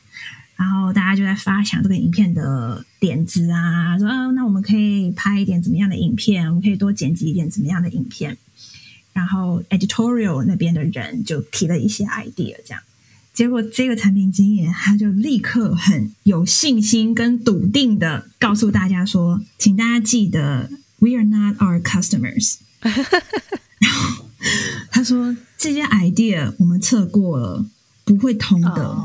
[0.57, 6.47] 然后大家就在发想这个影片的点子啊，说啊，那我们可以拍一点怎么样的影片？
[6.49, 8.37] 我们可以多剪辑一点怎么样的影片？
[9.15, 12.83] 然后 editorial 那边的人就提了一些 idea，这样，
[13.37, 20.71] 结果这个产品经理他就立刻很有信心跟笃定的告诉大家说，请大家记得
[21.01, 22.55] ，we are not our customers。
[22.81, 24.25] 然后
[24.91, 27.67] 他说这些 idea 我们测过了，
[28.07, 28.97] 不会通的。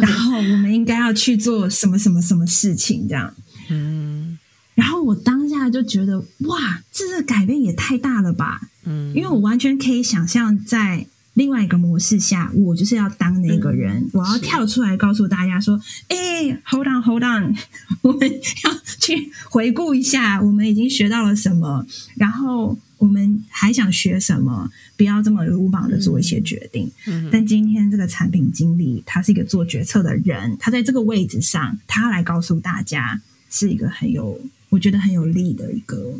[0.00, 3.34] 然后我们应该要去做什么什么什么事情，这样。
[3.68, 4.38] 嗯。
[4.74, 8.62] 然后我当下就觉得，哇，这个改变也太大了吧！
[8.84, 11.06] 嗯，因为我完全可以想象，在
[11.40, 17.56] 另外一个模式下，我就是要当那个人，我要跳出来告诉大家说：“哎，hold on，hold on，
[18.02, 26.92] 我们要去回顾一下，我们已经学到了什么，然后我们还想学什么，不要这么鲁莽的做一些决定。”
[27.32, 34.38] 但今天这个产品经理，他是一个做决策的人，他在这个位置上，他来告诉大家，是一个很有。
[34.68, 36.12] 我觉得很有利的一个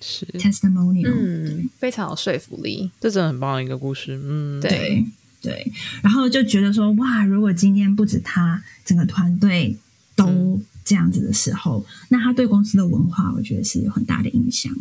[0.00, 0.26] 是。
[0.26, 5.04] Testimonial，嗯，非常有说服力，这真的很棒的一个故事，嗯，对
[5.42, 9.76] 对，然后就觉得说，哇，如果今天不止他，整个团队
[10.16, 14.72] 都这样子的时候，那他对公司的文化，我觉得是有很大的影响，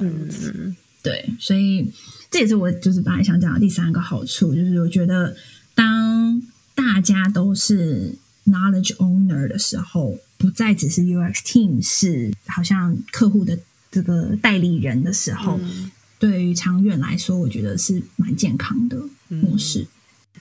[0.00, 1.90] 嗯，对，所以
[2.30, 5.36] 这也是我就是本来想讲的第三个好处，就是我觉得
[5.74, 6.42] 当
[6.74, 10.18] 大家都是 knowledge owner 的时候。
[10.38, 13.58] 不再只是 UX team 是好像客户的
[13.90, 15.58] 这个代理人的时候，
[16.18, 19.86] 对于长远来说，我觉得是蛮健康的模式。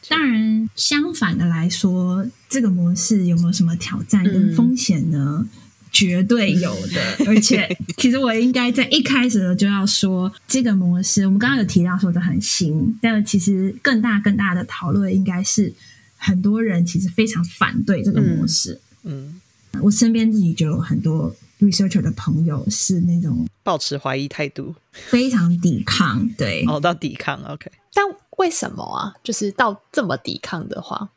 [0.08, 5.48] 当然，相反的来说，这个模式有没有什么挑战跟风险呢？
[5.92, 7.26] 绝对有的。
[7.26, 15.74] 而且，其实我应该在一开始就要说，这个模式我们刚刚有提到说的很新，但其实更大更大的讨论应该是
[16.18, 18.80] 很多人其实非常反对这个模式。
[19.04, 19.40] 嗯。
[19.82, 26.28] 我身边自己就有很多 researcher 的朋友是那种保持怀疑态度，非常抵抗。
[26.38, 27.72] 对，哦，到抵抗，OK。
[27.94, 28.06] 但
[28.38, 29.14] 为什么啊？
[29.24, 31.10] 就是到这么抵抗的话，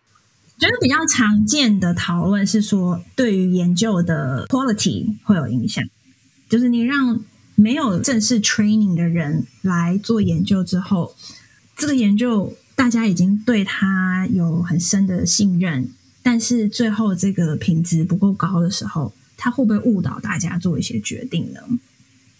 [0.58, 5.84] 觉得比较常见的讨论是说，对于研究的 quality 会有影响。
[6.48, 7.20] 就是你让
[7.56, 11.14] 没有正式 training 的人来做研究之后，
[11.76, 15.92] 这个研究大家已经对他有很深的信任。
[16.22, 21.60] 但是最后这个品质不够高的时候，他会不会误导大家做一些决定呢？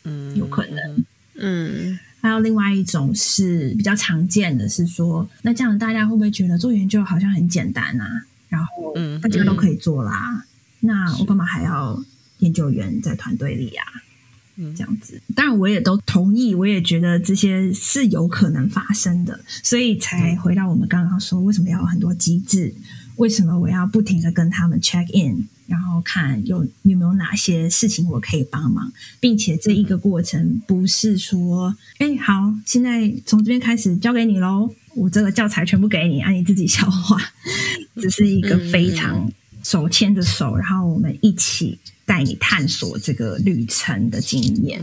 [0.05, 1.05] 嗯，有可能。
[1.37, 8.27] 嗯，还有另外一种是比较常见的是说，那这样大家会不会觉得做研究好像很简单啊？
[8.49, 10.45] 然后大家都可以做啦，
[10.81, 12.03] 那我干嘛还要
[12.39, 13.83] 研究员在团队里呀？
[14.57, 15.23] 嗯，这样子。
[15.37, 22.75] 当然我也都同意，我也觉得这些是有可能发生的，所以才回到我们刚刚说，为什么要有很多机制？
[23.19, 37.21] 为什么我要不停的跟他们 check in，然后看有有没有哪些事情我可以帮忙，并且这一个过程不是说，哎，好，现在从这边开始交给你喽，我这个教材全部给你，让你自己消化，
[38.01, 39.31] 只是一个非常
[39.63, 44.83] 手牵着手，然后我们一起带你探索这个旅程的经验。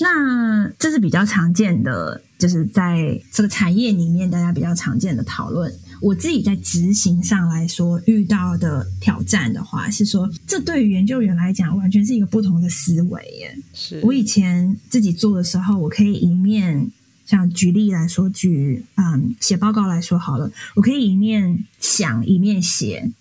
[0.00, 5.72] 那这是比较常见的，就是在这个产业里面大家比较常见的讨论。
[6.02, 13.56] 我自己在执行上来说遇到的挑战的话，是说这对于研究员来讲完全是一个不同的思维耶。
[13.72, 16.90] 是我以前自己做的时候，我可以一面
[17.24, 23.12] 像举例来说，举嗯写报告来说好了，我可以一面想一面写，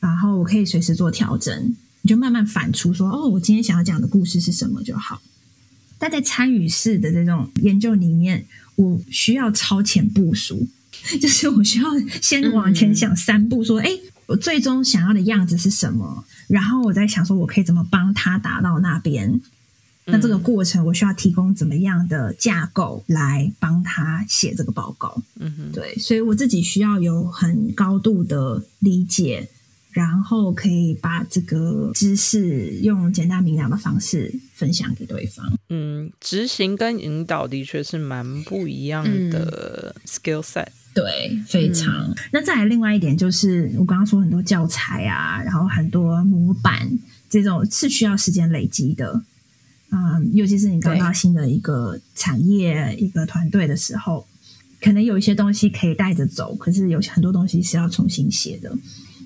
[0.00, 5.20] 然后我可以随时做调整，你就慢慢反刍说哦，我今天想要讲的故事是什么就好。
[5.98, 10.66] 但在参与式的这种研究里面，我需要超前部署。
[11.20, 11.88] 就是我需要
[12.20, 13.90] 先往前想三步，说，哎，
[14.26, 16.24] 我最终想要的样子是什么？
[16.48, 19.40] 然后我在想，说我可以怎么帮他达到那边？
[20.04, 25.22] 那这个过程，我需要提供怎么样的架构来帮他写这个报告？
[25.38, 29.48] 嗯哼，对，所以我自己需要有很高度的理解，
[29.92, 35.46] 然后可以把这个知识用简单明了的方式分享给对方。
[35.68, 40.66] 嗯，执行跟引导的确是蛮不一样的 skill set。
[40.94, 42.14] 对，非常。
[42.32, 46.86] 那再来另外一点，就是我刚刚说很多教材啊，然后很多模板，
[47.30, 49.22] 这种是需要时间累积的。
[49.90, 54.26] 嗯，尤其是你刚到新的一个产业、一个团队的时候，
[54.80, 58.70] 可能有一些东西可以带着走，可是有很多东西是要重新写的。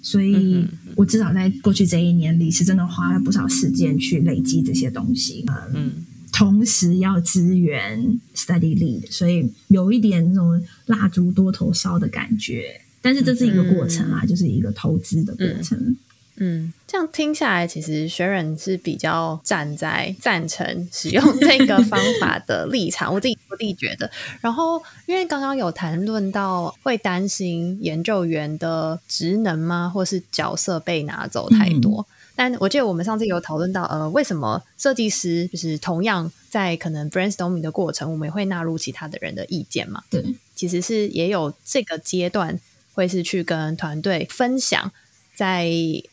[0.03, 0.65] 所以
[0.95, 5.45] 我至少在过去这一年里，是真的花了不少时间去累积这些东西。
[5.75, 6.05] 嗯。
[6.37, 7.99] 同时要支援
[8.35, 12.79] study lead，所以有一点那种蜡烛多头烧的感觉。
[13.01, 15.97] 但是这是一个过程啊，就是一个投资的过程。
[16.39, 23.15] 嗯，这样听下来，其实学人是比较站在 赞成使用这个方法的立场。
[23.15, 24.11] 我自己我自己觉得。
[24.43, 32.07] 然后，因为刚刚有谈论到会担心研究员的职能吗，或是角色被拿走太多。
[32.37, 40.05] 但我记得我们上次有讨论到，呃，为什么设计师就是同样在可能 brainstorming 的过程，我们也会纳入其他的人的意见嘛？
[40.11, 40.23] 对，
[40.55, 42.61] 其实是也有这个阶段
[42.93, 44.93] 会是去跟团队分享
[45.35, 45.67] 在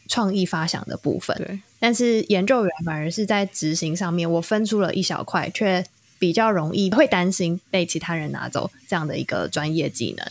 [0.07, 1.35] 创意发想的部分。
[1.37, 5.85] 对，但是研究员反而是在执行上面，我分出了一小块，却
[6.17, 10.25] 比较容易会担心被其他人拿走这样的一个专业技能。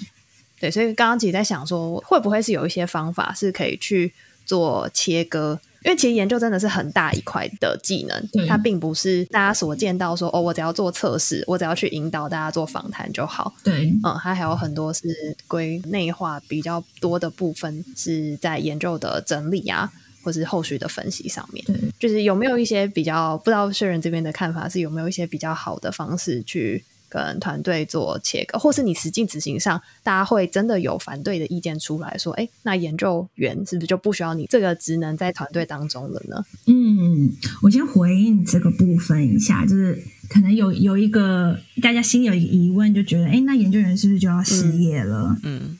[0.58, 4.14] 对，所以刚刚自己在想说，会不会是有一些方法是可以去
[4.46, 5.60] 做切割？
[5.84, 13.54] 因为其实研究真的是很大一块的技能，它并不是大家所见到说哦，我只要做测试，我只要去引导大家做访谈就好。
[13.64, 15.02] 对，嗯，它还有很多是
[15.46, 19.90] 归内化比较多的部分是在研究的整理啊，
[20.22, 21.64] 或是后续的分析上面。
[21.66, 26.84] 对，就是有没有一些比较不知道薛仁这边的看法是有没有一些比较好的方式去。
[27.12, 36.42] 跟团队做切割，或是你实际执行上，大家会真的有反对的意见出来说，哎，那研究员是不是就不需要你这个职能在团队当中了呢？
[36.66, 45.36] 嗯，我先回应这个部分一下，就是可能有有一个大家心里有一个疑问，就觉得，哎，那研究员是不是就要失业了？
[45.42, 45.78] 嗯，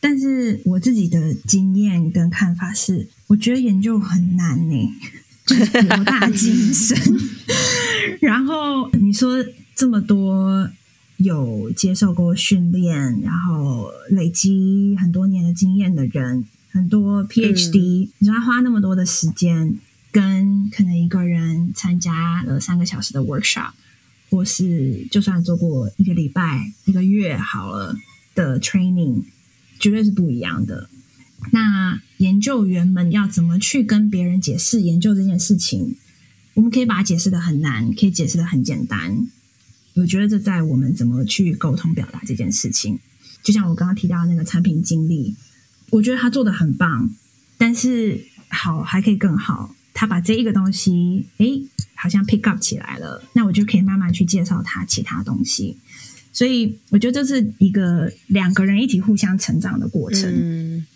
[0.00, 4.92] 但是我自己的经验跟看法是，我觉得研究很难呢，
[5.88, 6.98] 博大精深。
[8.20, 9.44] 然后你说。
[9.78, 10.68] 这么多
[11.18, 19.78] 有接受过训练，然后累积很多年的经验的人，很多 PhD，你说他花那么多的时间，
[20.10, 23.70] 跟可能一个人参加了三个小时的 workshop，
[24.30, 27.96] 或是就算做过一个礼拜、一个月好了
[28.34, 29.22] 的 training，
[29.78, 30.90] 绝对是不一样的。
[31.52, 35.94] 那研究员们要怎么去跟别人解释研究这件事情？
[36.54, 39.28] 我们可以把它解释的很难，可以解释的很简单。
[40.00, 42.98] 我觉得这在我们怎么去沟通表达这件事情，
[43.42, 45.34] 就像我刚刚提到那个产品经理，
[45.90, 47.10] 我觉得他做的很棒，
[47.56, 49.74] 但是好还可以更好。
[49.92, 51.46] 他把这一个东西，哎，
[51.96, 55.76] 好像 pick up 起来了，那我就可以慢慢去介绍他其他东西。
[56.32, 60.30] 所以我觉得这是一个两个人一起互相成长的过程。
[60.32, 60.86] 嗯，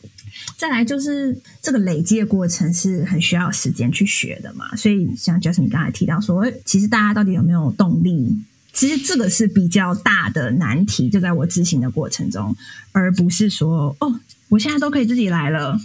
[0.56, 4.76] 再来就是这个累积的过程是很需要时间去学的嘛。
[4.76, 8.38] 所以像 Justin 刚才提到说，其实大家到底有没有动力？
[8.72, 12.56] 其实这个是比较大的难题，就在我执行的过程中，
[12.92, 15.78] 而不是说哦，我现在都可以自己来了，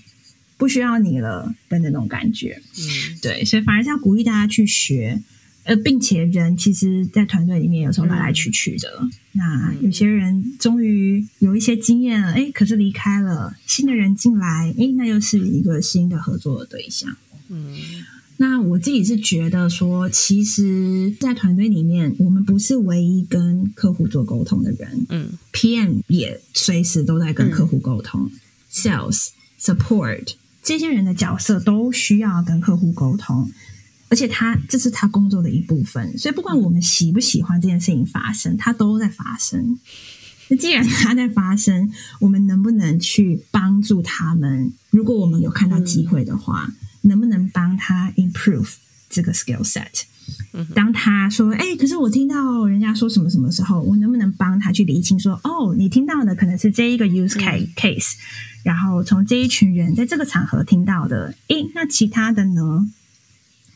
[0.57, 2.61] 不需要你了的那种感觉。
[2.77, 5.21] 嗯，对，所以反而是要鼓励大家去学，
[5.63, 9.07] 呃，并且人其实，在团队里面有时候来来去去的。
[9.33, 17.15] 那有些人终于有一些经验了，哎，可是离开了，新的人进来，哎，那又是一个新的合作的对象。
[17.49, 17.75] 嗯。
[18.39, 25.05] 那我自己是觉得说，其实，在团队里面，我们不是唯一跟客户做沟通的人。
[25.09, 28.29] 嗯，PM 也随时都在跟客户沟通
[28.71, 29.29] ，Sales、
[29.59, 33.49] Support、这些人的角色都需要跟客户沟通，
[34.09, 39.79] 而且他这是他工作的一部分，所以不管我们喜不喜欢这件事情发生，它都在发生。
[40.49, 44.71] 那既然它在发生，我们能不能去帮助他们？
[44.91, 46.71] 如果我们有看到机会的话，
[47.07, 48.75] 能不能帮他 improve
[49.09, 50.03] 这个 skill set？
[50.75, 55.17] 当他说：“哎，可是我听到人家说什么什么时候，我能不能帮他去理清？
[55.17, 57.37] 说哦，你听到的可能是这一个 use
[57.75, 58.15] case
[58.63, 62.89] 然后从这一群人在这个场合听到的，哎，那其他的呢？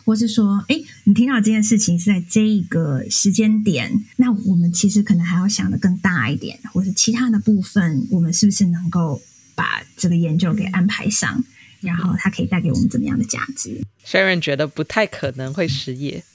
[0.03, 9.21] 或是说，哎，你听到这件事情是在这一个时间点，那我们其实可能还要想的更大一点，或是其他的部分，我们是不是能够
[9.55, 11.43] 把这个研究给安排上，
[11.81, 16.23] 然后它可以带给我们怎么样的价值？Sharon 觉得不太可能会失业。”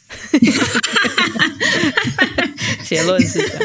[2.85, 3.59] 结论是这样。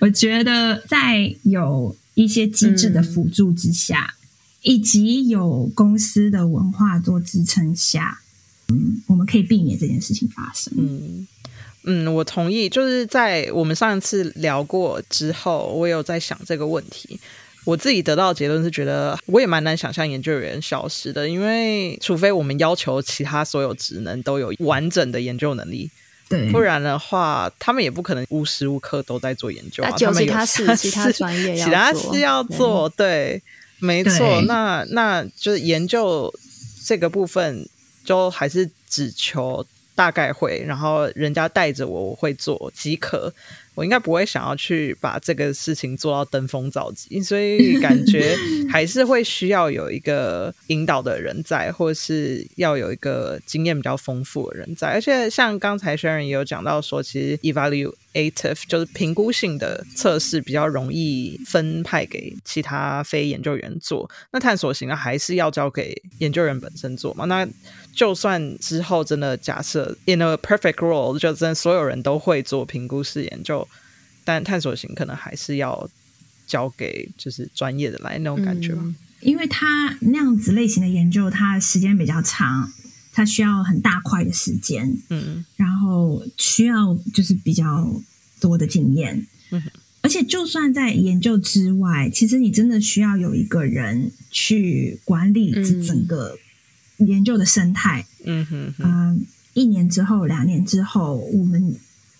[0.00, 4.14] 我觉得在有一些机制的辅助之下，
[4.62, 8.20] 以及有公司的文化做支撑下，
[8.68, 10.72] 嗯，我们可以避免这件事情发生。
[10.76, 11.26] 嗯
[11.84, 12.68] 嗯，我同意。
[12.68, 17.18] 就是在我们上一次聊过之后，我有在想这个问题。
[17.66, 25.90] 我自己得到的结论是，觉得我也蛮难想象研究员消失的，因为除非我们要求其他所有职能都有完整的研究能力，
[26.28, 29.90] 对，不然的话，他们也不可能无时无刻都在做研究啊。
[29.98, 33.42] 他们 其他事、其他专业、其他事要做，对，
[33.80, 34.40] 没错。
[34.42, 36.32] 那那就是研究
[36.84, 37.68] 这个部分，
[38.04, 43.34] 就还是只求大概会，然后人家带着我，我会做即可。
[43.76, 48.34] 我应该不会想要去把这个事情做到登峰造极，所以 感觉
[48.70, 54.88] 还是会需要有一个引导的人在，或是要有一个经验比较丰富的人在。
[54.88, 67.26] 而且像刚才 Sharon 也有讲到说，其实 evaluative 就是评估性的测试比较容易分派给其他非研究员做，那探索型的还是要交给研究员本身做嘛？
[67.26, 67.46] 那
[67.94, 73.65] 就算之后真的假设 in a perfect world，就真所有人都会做评估式研究，
[74.26, 75.88] 但探索型可能还是要
[76.46, 78.82] 交给就是专业的来那种感觉吧。
[79.20, 82.70] 因为它那样子类型的研究，它时间比较长，
[83.12, 88.02] 它需要很大块的时间，嗯，然后需要就是比较
[88.40, 89.62] 多的经验，嗯，
[90.02, 96.36] 而且就算在研究之外，其实你真的需要有一个人去管理这整个。
[97.00, 101.76] 研究的生态，嗯哼，嗯，一年之后、两年之后，我们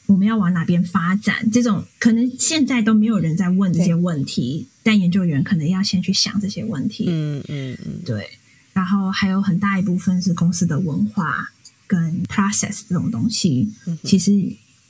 [0.07, 1.50] 我们要往哪边发展？
[1.50, 7.07] 这种可能现在都没有人在问这些问题，但研究员可能要先去想这些问题。
[7.09, 8.30] 嗯嗯嗯，对。
[8.72, 11.50] 然后还有很大一部分是公司的文化
[11.86, 13.68] 跟 process 这种东西。
[14.04, 14.32] 其实，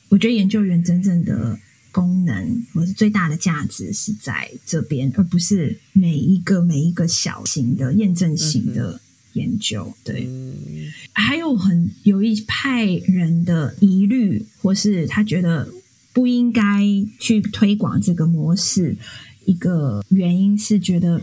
[0.08, 1.58] 我觉得研究员真正的
[1.90, 9.00] 功能或是最大的价值是在这边，而不是每一个每一个小型的验证型的。
[9.36, 10.26] 研究对，
[11.18, 15.66] 还有很有一派人的疑虑，或是他觉得
[16.12, 16.62] 不应该
[17.18, 18.98] 去推广这个模式。
[19.46, 21.22] 一个原因是觉得，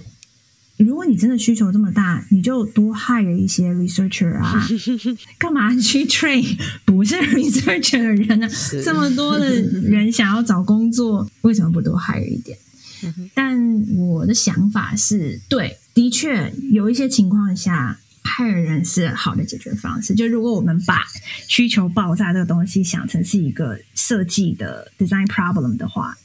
[0.77, 4.65] 如果你真的需求这么大，你就多 hire 一些 researcher 啊，
[5.37, 6.43] 干嘛去 train
[6.85, 8.49] 不是 researcher 的人呢？
[8.83, 12.57] 这么多的人想要找工作，为什么不多 hire 一点？
[13.35, 17.99] 但我的想法是对，的确有一些情况下。
[18.23, 20.15] 害人是好的解决方式。
[20.15, 21.03] 就如果我们把
[21.47, 26.17] 需求爆炸这个东西想成是一个设计的 design problem 的话，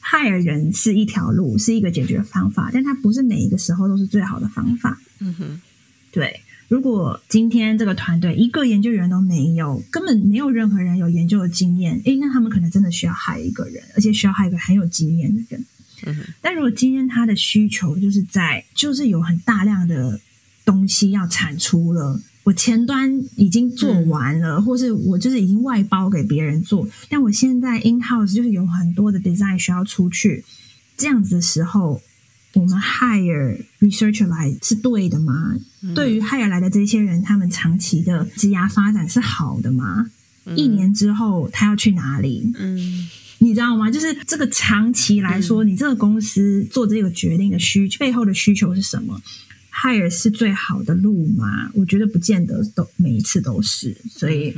[0.00, 5.00] 害人是一条路，是一个解决方法，但它不是每一个时候都是最好的方法。
[5.20, 5.60] 嗯哼，
[6.10, 6.40] 对。
[6.66, 15.64] 如果今天这个团队一个研究员都没有，根本没有任何人有研究的经验，诶，那他们可能真的需要害一个人，而且需要害一个很有经验的人。
[16.06, 16.24] 嗯哼。
[16.40, 20.18] 但如果今天他的需求就是在，就是有很大量的。
[20.64, 30.44] 东西要产出了，我前端已经做完了，或是我就是已经外包给别人做，但我现在 in house 就是有很多的 design 需要出去，
[30.96, 32.00] 这样子的时候，
[32.54, 35.54] 我们 hire researcher 来是对的吗？
[35.94, 40.10] 对于 hire 来的这些人，他们长期的职涯发展是好的吗？
[40.54, 42.52] 一年之后他要去哪里？
[42.58, 43.08] 嗯，
[43.38, 43.90] 你知道吗？
[43.90, 49.20] 就是这个长期来说，你这个公司做这个决定的需背后的需求是什么
[49.74, 51.70] ？hire 是最好的路吗？
[51.74, 53.96] 我觉得不见得都每一次都是。
[54.08, 54.56] 所以，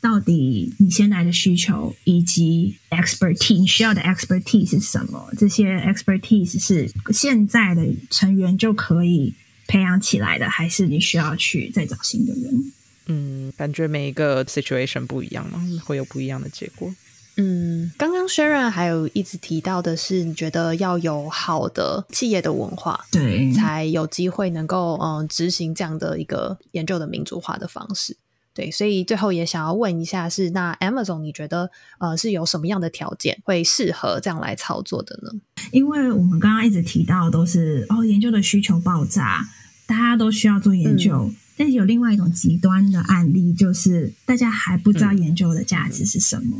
[0.00, 5.32] 到底你现在的需求以及 expertise 你需要的 expertise 是什么？
[5.36, 9.34] 这些 expertise 是现在的成员就可以
[9.66, 12.72] 培养起来的，还是你需要去再找新的人？
[13.08, 16.94] 嗯，感觉每一个 situation 不一样嘛，会有不一样的结果。
[17.36, 28.16] 嗯，刚刚 Sharon 还有一直提到的是，你觉得要有好的企业的文化，对，才有机会能够嗯执行这样的一个研究的民主化的方式。
[28.54, 35.30] 对，所以最后也想要问一下，是那 Amazon 你觉得呃是有什么样的条件会适合这样来操作的呢？
[35.72, 39.44] 因为我们刚刚一直提到都是哦，研究的需求爆炸，
[39.86, 41.32] 大家都需要做研究。
[41.58, 46.54] 但是有另外一种极端的案例，就是大家还不知道研究的价值是什么。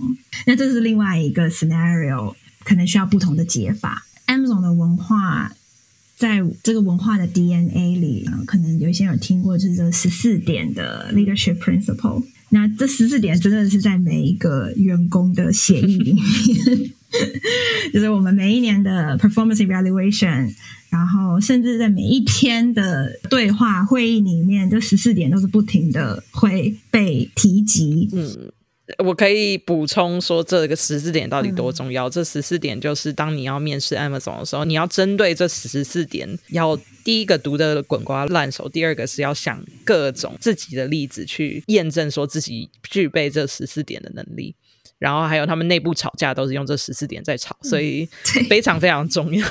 [0.46, 4.06] 那这是另外一个 scenario，可能需要不同的解法。
[4.26, 5.52] Amazon 的文化
[6.16, 12.24] 在这个文化的 DNA 里，可能有一些有听过，就是这十四点的 leadership principle。
[12.48, 16.24] 那这十四点真的是在每一个员工的协议里面，
[17.92, 20.54] 就是我们每一年的 performance evaluation。
[20.88, 28.08] 然后，甚至在每一天的对话会议里面，这十四点都是不停的会被提及。
[28.12, 28.52] 嗯，
[29.04, 32.08] 我可以补充说，这个十四点到底多重要？
[32.08, 44.54] 这十四点就是，当你要面试 Amazon 的时候，你要针对这十四点，要第一个读的滚瓜烂熟，第二个是要想各种自己的例子去验证，说自己具备这十四点的能力。
[44.98, 48.08] 然后还有他们内部吵架都是用这十四点在吵，所以
[48.48, 49.46] 非常非常重要。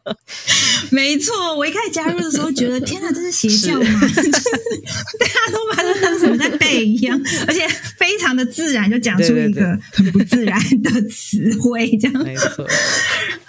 [0.92, 4.00] 没错，我一开始加入的时候觉得天哪，这是邪教吗？
[4.00, 7.66] 大家都把它当什么在背一样，而且
[7.96, 12.66] 非常的自然就讲出一个很不自然的词汇，这样没错。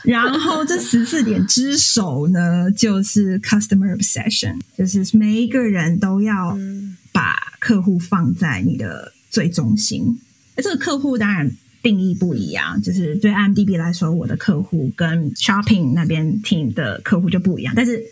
[0.04, 6.58] 然后这十四点之首呢，就是 customer obsession，就是每一个人都要
[7.12, 10.22] 把客户放在你的最中心。
[10.62, 11.52] 这个客户当然
[11.82, 17.74] 定义不一样，就是对 IMDB 来说，我的客户跟 Shopping 那边 team 的客户就不一样。
[17.76, 18.04] 但是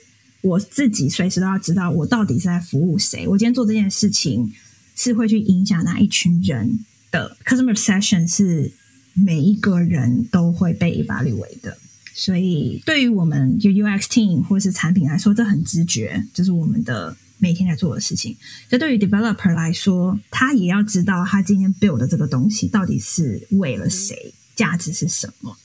[0.41, 3.27] 我自己随时都要知道，我到底是在服务谁。
[3.27, 4.53] 我今天做这件事情
[4.95, 6.79] 是会去影响哪一群人
[7.11, 8.71] 的 Customer session 是
[9.13, 11.77] 每一个人都会被 evaluate 的。
[12.13, 17.15] 所以对于我们就 UX team 或是产品来说，这很直觉，就是我们的。
[17.39, 18.35] 每天在做的事情，
[18.69, 25.57] 这对于 developer 来说，他也要知道他今天 build 的这个东西到底是为了谁，价值是什么。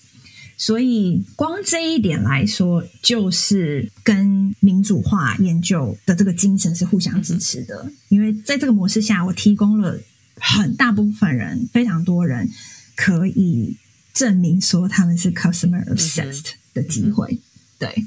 [0.59, 7.91] 所以，光这一点来说，就是跟民主化研究的这个精神是互相支持的。
[8.09, 9.99] 因为在这个模式下，我提供了
[10.37, 12.49] 很大部分人、非常多人
[12.95, 13.77] 可以
[14.15, 17.41] 证明说他们是 customer obsessed 的机会。
[17.79, 18.05] 对。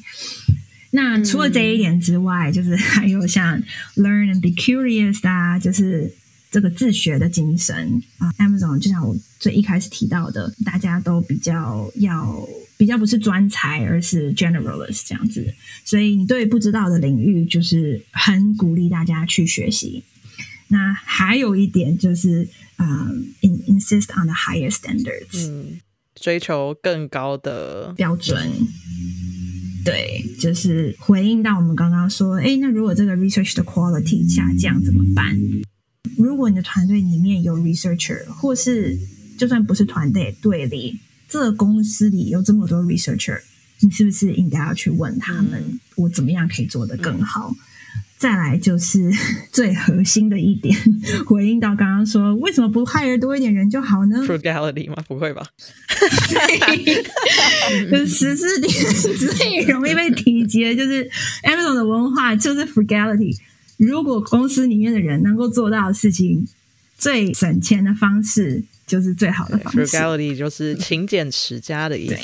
[0.96, 3.62] 那除了这一点之外，就是还有像
[3.98, 6.14] learn and be curious 啊，就是
[6.50, 8.32] 这个自学的精神啊。
[8.40, 15.54] Amazon 就像我最一开始提到的，大家都比较要比较不是专才，而是 generalist 这样子。
[15.84, 20.06] 所以你对不知道的领域，就是很鼓励大家去学习。
[20.70, 25.82] 那还有一点就是，嗯，insist on the higher standards，嗯，
[26.16, 28.50] 追求更高的标准。
[29.86, 35.40] 对，就是回应到我们刚刚说，哎，那如果这个 research 的 quality 下降怎么办？
[36.18, 38.98] 如果你的团队里面有 researcher，或是
[39.38, 43.40] 就算不是团队队里，这个公司里有这么多 researcher，
[43.82, 47.56] 你是不是应该要去问他们，我怎么样可以做得更好？
[48.18, 49.12] 再来就是
[49.52, 50.76] 最核心的一点，
[51.28, 54.96] 回应到刚刚说，为什么不 hire 多一点人就好呢？Frugality 吗？
[55.08, 55.46] 不会吧？
[57.90, 61.10] 对， 十四点最容易被提及的就是
[61.44, 63.38] Amazon 的文化就是 Frugality。
[63.78, 66.48] 如果公司里面的人能够做到的事情，
[66.98, 69.86] 最省钱的方式就是最好的方式。
[69.86, 72.16] Frugality 就是勤俭持家的意思。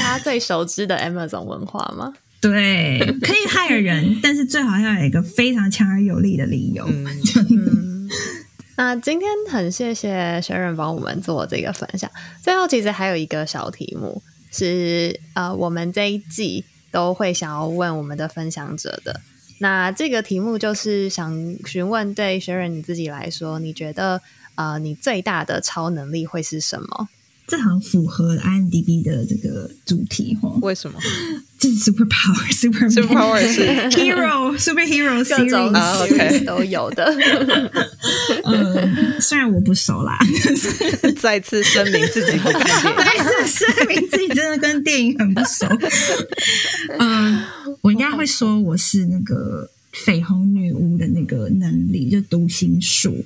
[0.00, 2.12] 大家最熟知的 Amazon 文化吗？
[2.40, 6.86] 对，可以害人，但是最好要有一个非常强而有力的理由。
[6.86, 8.08] 嗯
[8.78, 12.10] 那今天很谢谢 Sharon 帮我们做这个分享。
[12.42, 14.20] 最后，其实还有一个小题目
[14.52, 19.18] 是，呃，我们这一季都会想要问我们的分享者的。
[19.60, 21.34] 那这个题目就是想
[21.64, 24.20] 询问，对 Sharon 你自己来说，你觉得
[24.56, 27.08] 呃，你最大的超能力会是什么？
[27.46, 30.48] 这很符合 IMDB 的这个主题哈？
[30.62, 30.98] 为什么？
[31.58, 33.66] 这是 super power，super power 是
[33.96, 37.04] hero，superhero，各种 OK 都有的。
[38.44, 40.18] 嗯，虽然我不熟啦，
[41.20, 45.66] 再次声明自己不看电影，再次声明自己真的跟电影很不熟。
[46.98, 47.42] 嗯，
[47.80, 53.24] 我应该会说我是那个绯红女巫的那个能力，就读心术。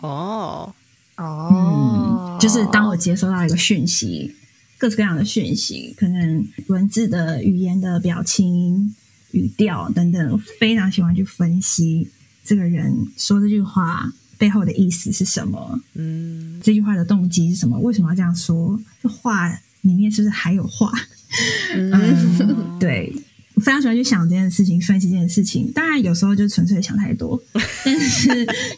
[0.00, 0.74] 哦。
[1.16, 1.97] 哦，
[2.38, 4.34] 就是当我接收到一个讯息，
[4.78, 8.94] 各式各样的讯息，可能文字的、语言的、表情、
[9.32, 12.08] 语调等等，非常喜欢去分析
[12.44, 15.80] 这个人说这句话背后的意思是什么？
[15.94, 17.78] 嗯，这句话的动机是什么？
[17.80, 18.80] 为什么要这样说？
[19.02, 19.48] 这话
[19.82, 20.92] 里面是不是还有话？
[21.74, 21.90] 嗯，
[22.80, 23.20] 对，我
[23.60, 25.70] 非常喜欢去想这件事情，分析这件事情。
[25.72, 27.42] 当然，有时候就纯粹想太多，
[27.84, 28.28] 但是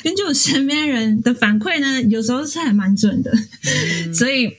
[0.02, 3.32] 根据我身边人的反馈呢，有时候是还蛮准的。
[4.12, 4.52] 所以，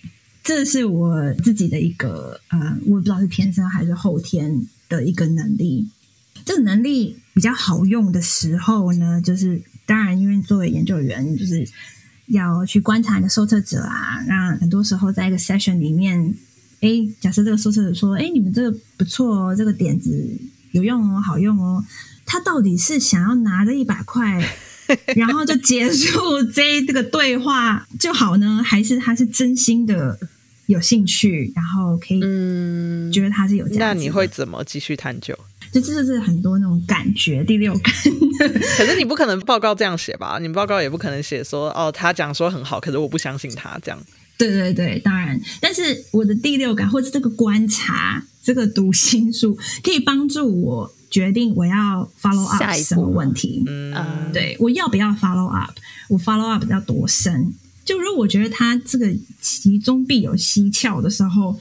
[0.43, 5.87] 这是我自己的一个呃，我不知道是天生还是后天的一个能力。
[6.43, 11.67] 这个能力比较好用的时候呢，就是当然，因为作为研究员，就是
[12.27, 14.23] 要去观察你的受测者啊。
[14.27, 16.33] 那很多时候，在一个 session 里面，
[16.81, 20.11] 哎，假设这个受测者说：“哎，你们这个不错哦，这个点子
[20.71, 21.83] 有用哦，好用哦。”
[22.25, 24.43] 他到底是想要拿着一百块，
[25.15, 30.17] 然后就结束这这个对话就好呢，还是他是真心的
[30.67, 32.21] 有兴趣，然后可以
[33.11, 33.79] 觉得他是有价值？
[33.79, 35.37] 那你会怎么继续探究？
[35.71, 37.93] 就这就是很多那种感觉，第六感。
[38.77, 40.39] 可是你不可能报告这样写吧？
[40.41, 43.99] 你报告也不可能写说哦，他讲说很好，可是我不相信他这样。
[44.47, 45.39] 对对对，当然。
[45.59, 53.63] 但是我的第六感或者这个观察，这个读心术，可以帮助我决定我要 follow up 什么问题。
[53.67, 55.71] 嗯，对我要不要 follow up？
[56.09, 57.53] 我 follow up 要多深？
[57.85, 61.59] 就如果我觉得他这个其中必有蹊跷的时候，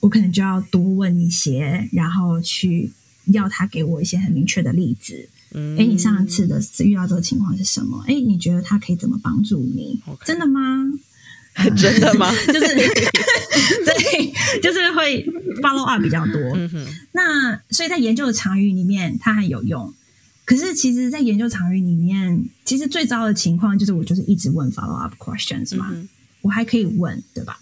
[0.00, 2.92] 我可能就要多问一些，然后去。
[3.32, 5.28] 要他给我一些很明确的例子。
[5.52, 8.04] 哎，你上一次的遇到这个情况是什么？
[8.06, 10.00] 哎，你觉得他可以怎么帮助你？
[10.24, 10.60] 真的吗？
[11.76, 12.30] 真的吗？
[12.46, 12.60] 就是
[13.84, 15.24] 对，就是会
[15.62, 16.56] follow up 比较多。
[17.12, 19.92] 那所以在研究的场域里面，它很有用。
[20.44, 25.92] 可是其实，在研究场域里面，其实最糟的情况就是我就是一直问 follow up questions 嘛。
[26.42, 27.58] 我还可以问，对吧？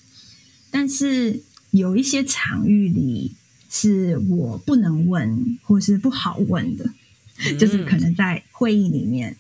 [0.71, 1.41] 但是
[1.71, 3.33] 有一些场域里。
[3.77, 6.89] 是我不能问，或是不好问的，
[7.59, 9.37] 就是可能在会议里面，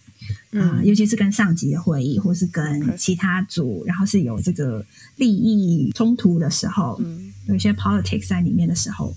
[0.54, 4.84] 啊，尤其是跟上级的会议，或是跟其他组，然后是有这个
[5.16, 7.00] 利益冲突的时候，
[7.46, 9.14] 有一些 politics 在里面的时候。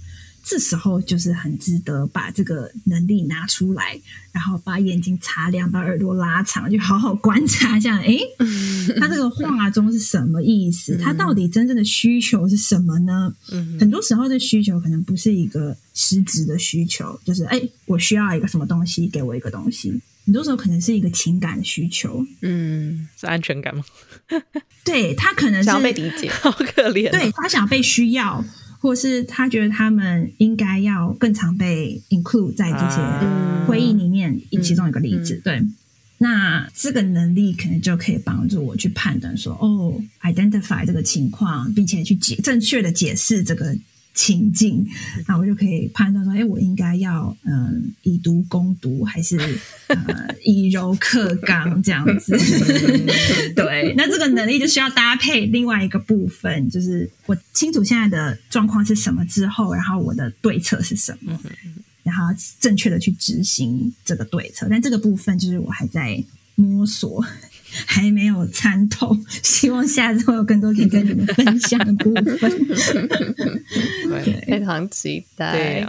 [0.49, 3.99] 这时候就是很值得把这个能力拿出来，
[4.31, 7.97] 然后把眼睛擦亮，把耳朵拉长，就好好观察一下。
[7.97, 8.17] 哎，
[8.97, 10.97] 他这个话中是什么意思？
[11.03, 13.35] 他到底真正的需求是什么呢？
[13.77, 19.99] 很多时候的需求可能不是一个实质的需求，就是哎，我需要一个什么东西，给我一个东西。
[20.27, 23.83] 很多时候可能是一个情感需求，嗯，是安全感吗？
[24.85, 27.09] 对他可能是想要被理解， 好可怜。
[27.09, 28.45] 对他想要被需要。
[28.79, 35.59] 或是他觉得他们应该要更常被 include 在这些会议里面，其中一个例子，对，
[36.19, 43.75] 那这个能力可能就可以帮助我去判断说，哦，identify 这个情况，并且去解正确的解释这个。
[44.17, 44.83] 情境，
[45.27, 49.37] 那我就可以判断说，哎，我应该要嗯以毒攻毒，还是
[49.89, 52.35] 呃 以柔克刚这样子？
[53.55, 61.39] 对，那这个能力就需要搭配另外一个部分，就是我清楚现在的状况是什么之后，然后我的对策是什么，
[62.01, 62.23] 然后
[62.59, 64.65] 正确的去执行这个对策。
[64.67, 66.23] 但这个部分就是我还在
[66.55, 67.23] 摸索。
[67.85, 72.51] 还没有参透， 希望下次会有更多可以跟你们分享的部分。
[74.23, 75.87] 对，非常期待。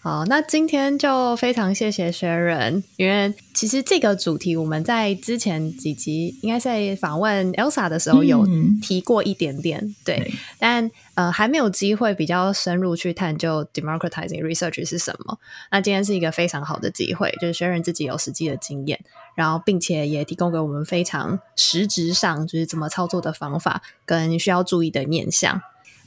[0.00, 8.46] 好，那今天就非常谢谢 Sharon，因为其实这个主题我们在之前几集应该在访问 Elsa 的时候有
[8.80, 15.36] 提过一点点，对，但呃还没有机会比较深入去探究 democratizing research 是什么。
[15.72, 19.00] 那今天是一个非常好的机会，就是 Sharon 自己有实际的经验，
[19.38, 25.62] 然后并且也提供给我们非常实质上就是怎么操作的方法跟需要注意的面向。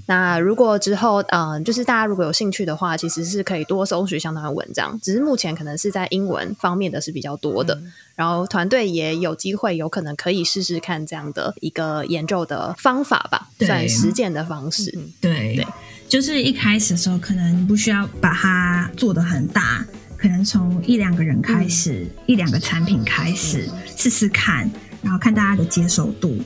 [0.07, 4.99] 那如果之后，嗯，就是大家如果有兴趣的话，其实是可以多搜寻相关的文章。
[5.01, 7.81] 只是目前可能是在英文方面的是比较多的。
[8.15, 14.91] 然后团队也有机会，有可能可以试试看这样的一个研究的方法吧，算实践的方式。
[15.21, 15.65] 对对，
[16.09, 19.85] 就是一开始的时候，可能不需要把它做的很大，
[20.21, 23.67] 可能从一两个人开始，一两个产品开始
[23.97, 24.69] 试试看，
[25.01, 26.37] 然后看大家的接受度。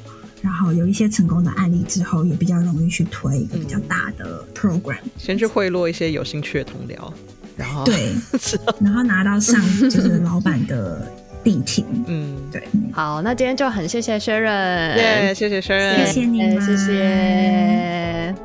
[0.41, 4.99] 然后有一些成功的案例之后，也比较容易去推一个比较大的 program。
[5.17, 7.11] 先去贿赂一些有兴趣的同僚，
[7.57, 8.13] 然后对，
[8.79, 11.11] 然后拿到上就是老板的
[11.43, 11.83] 力挺。
[12.07, 12.63] 嗯，对。
[12.93, 18.35] 好，那今天就很谢谢 Sharon，耶，谢谢 Sharon，谢谢你，谢谢。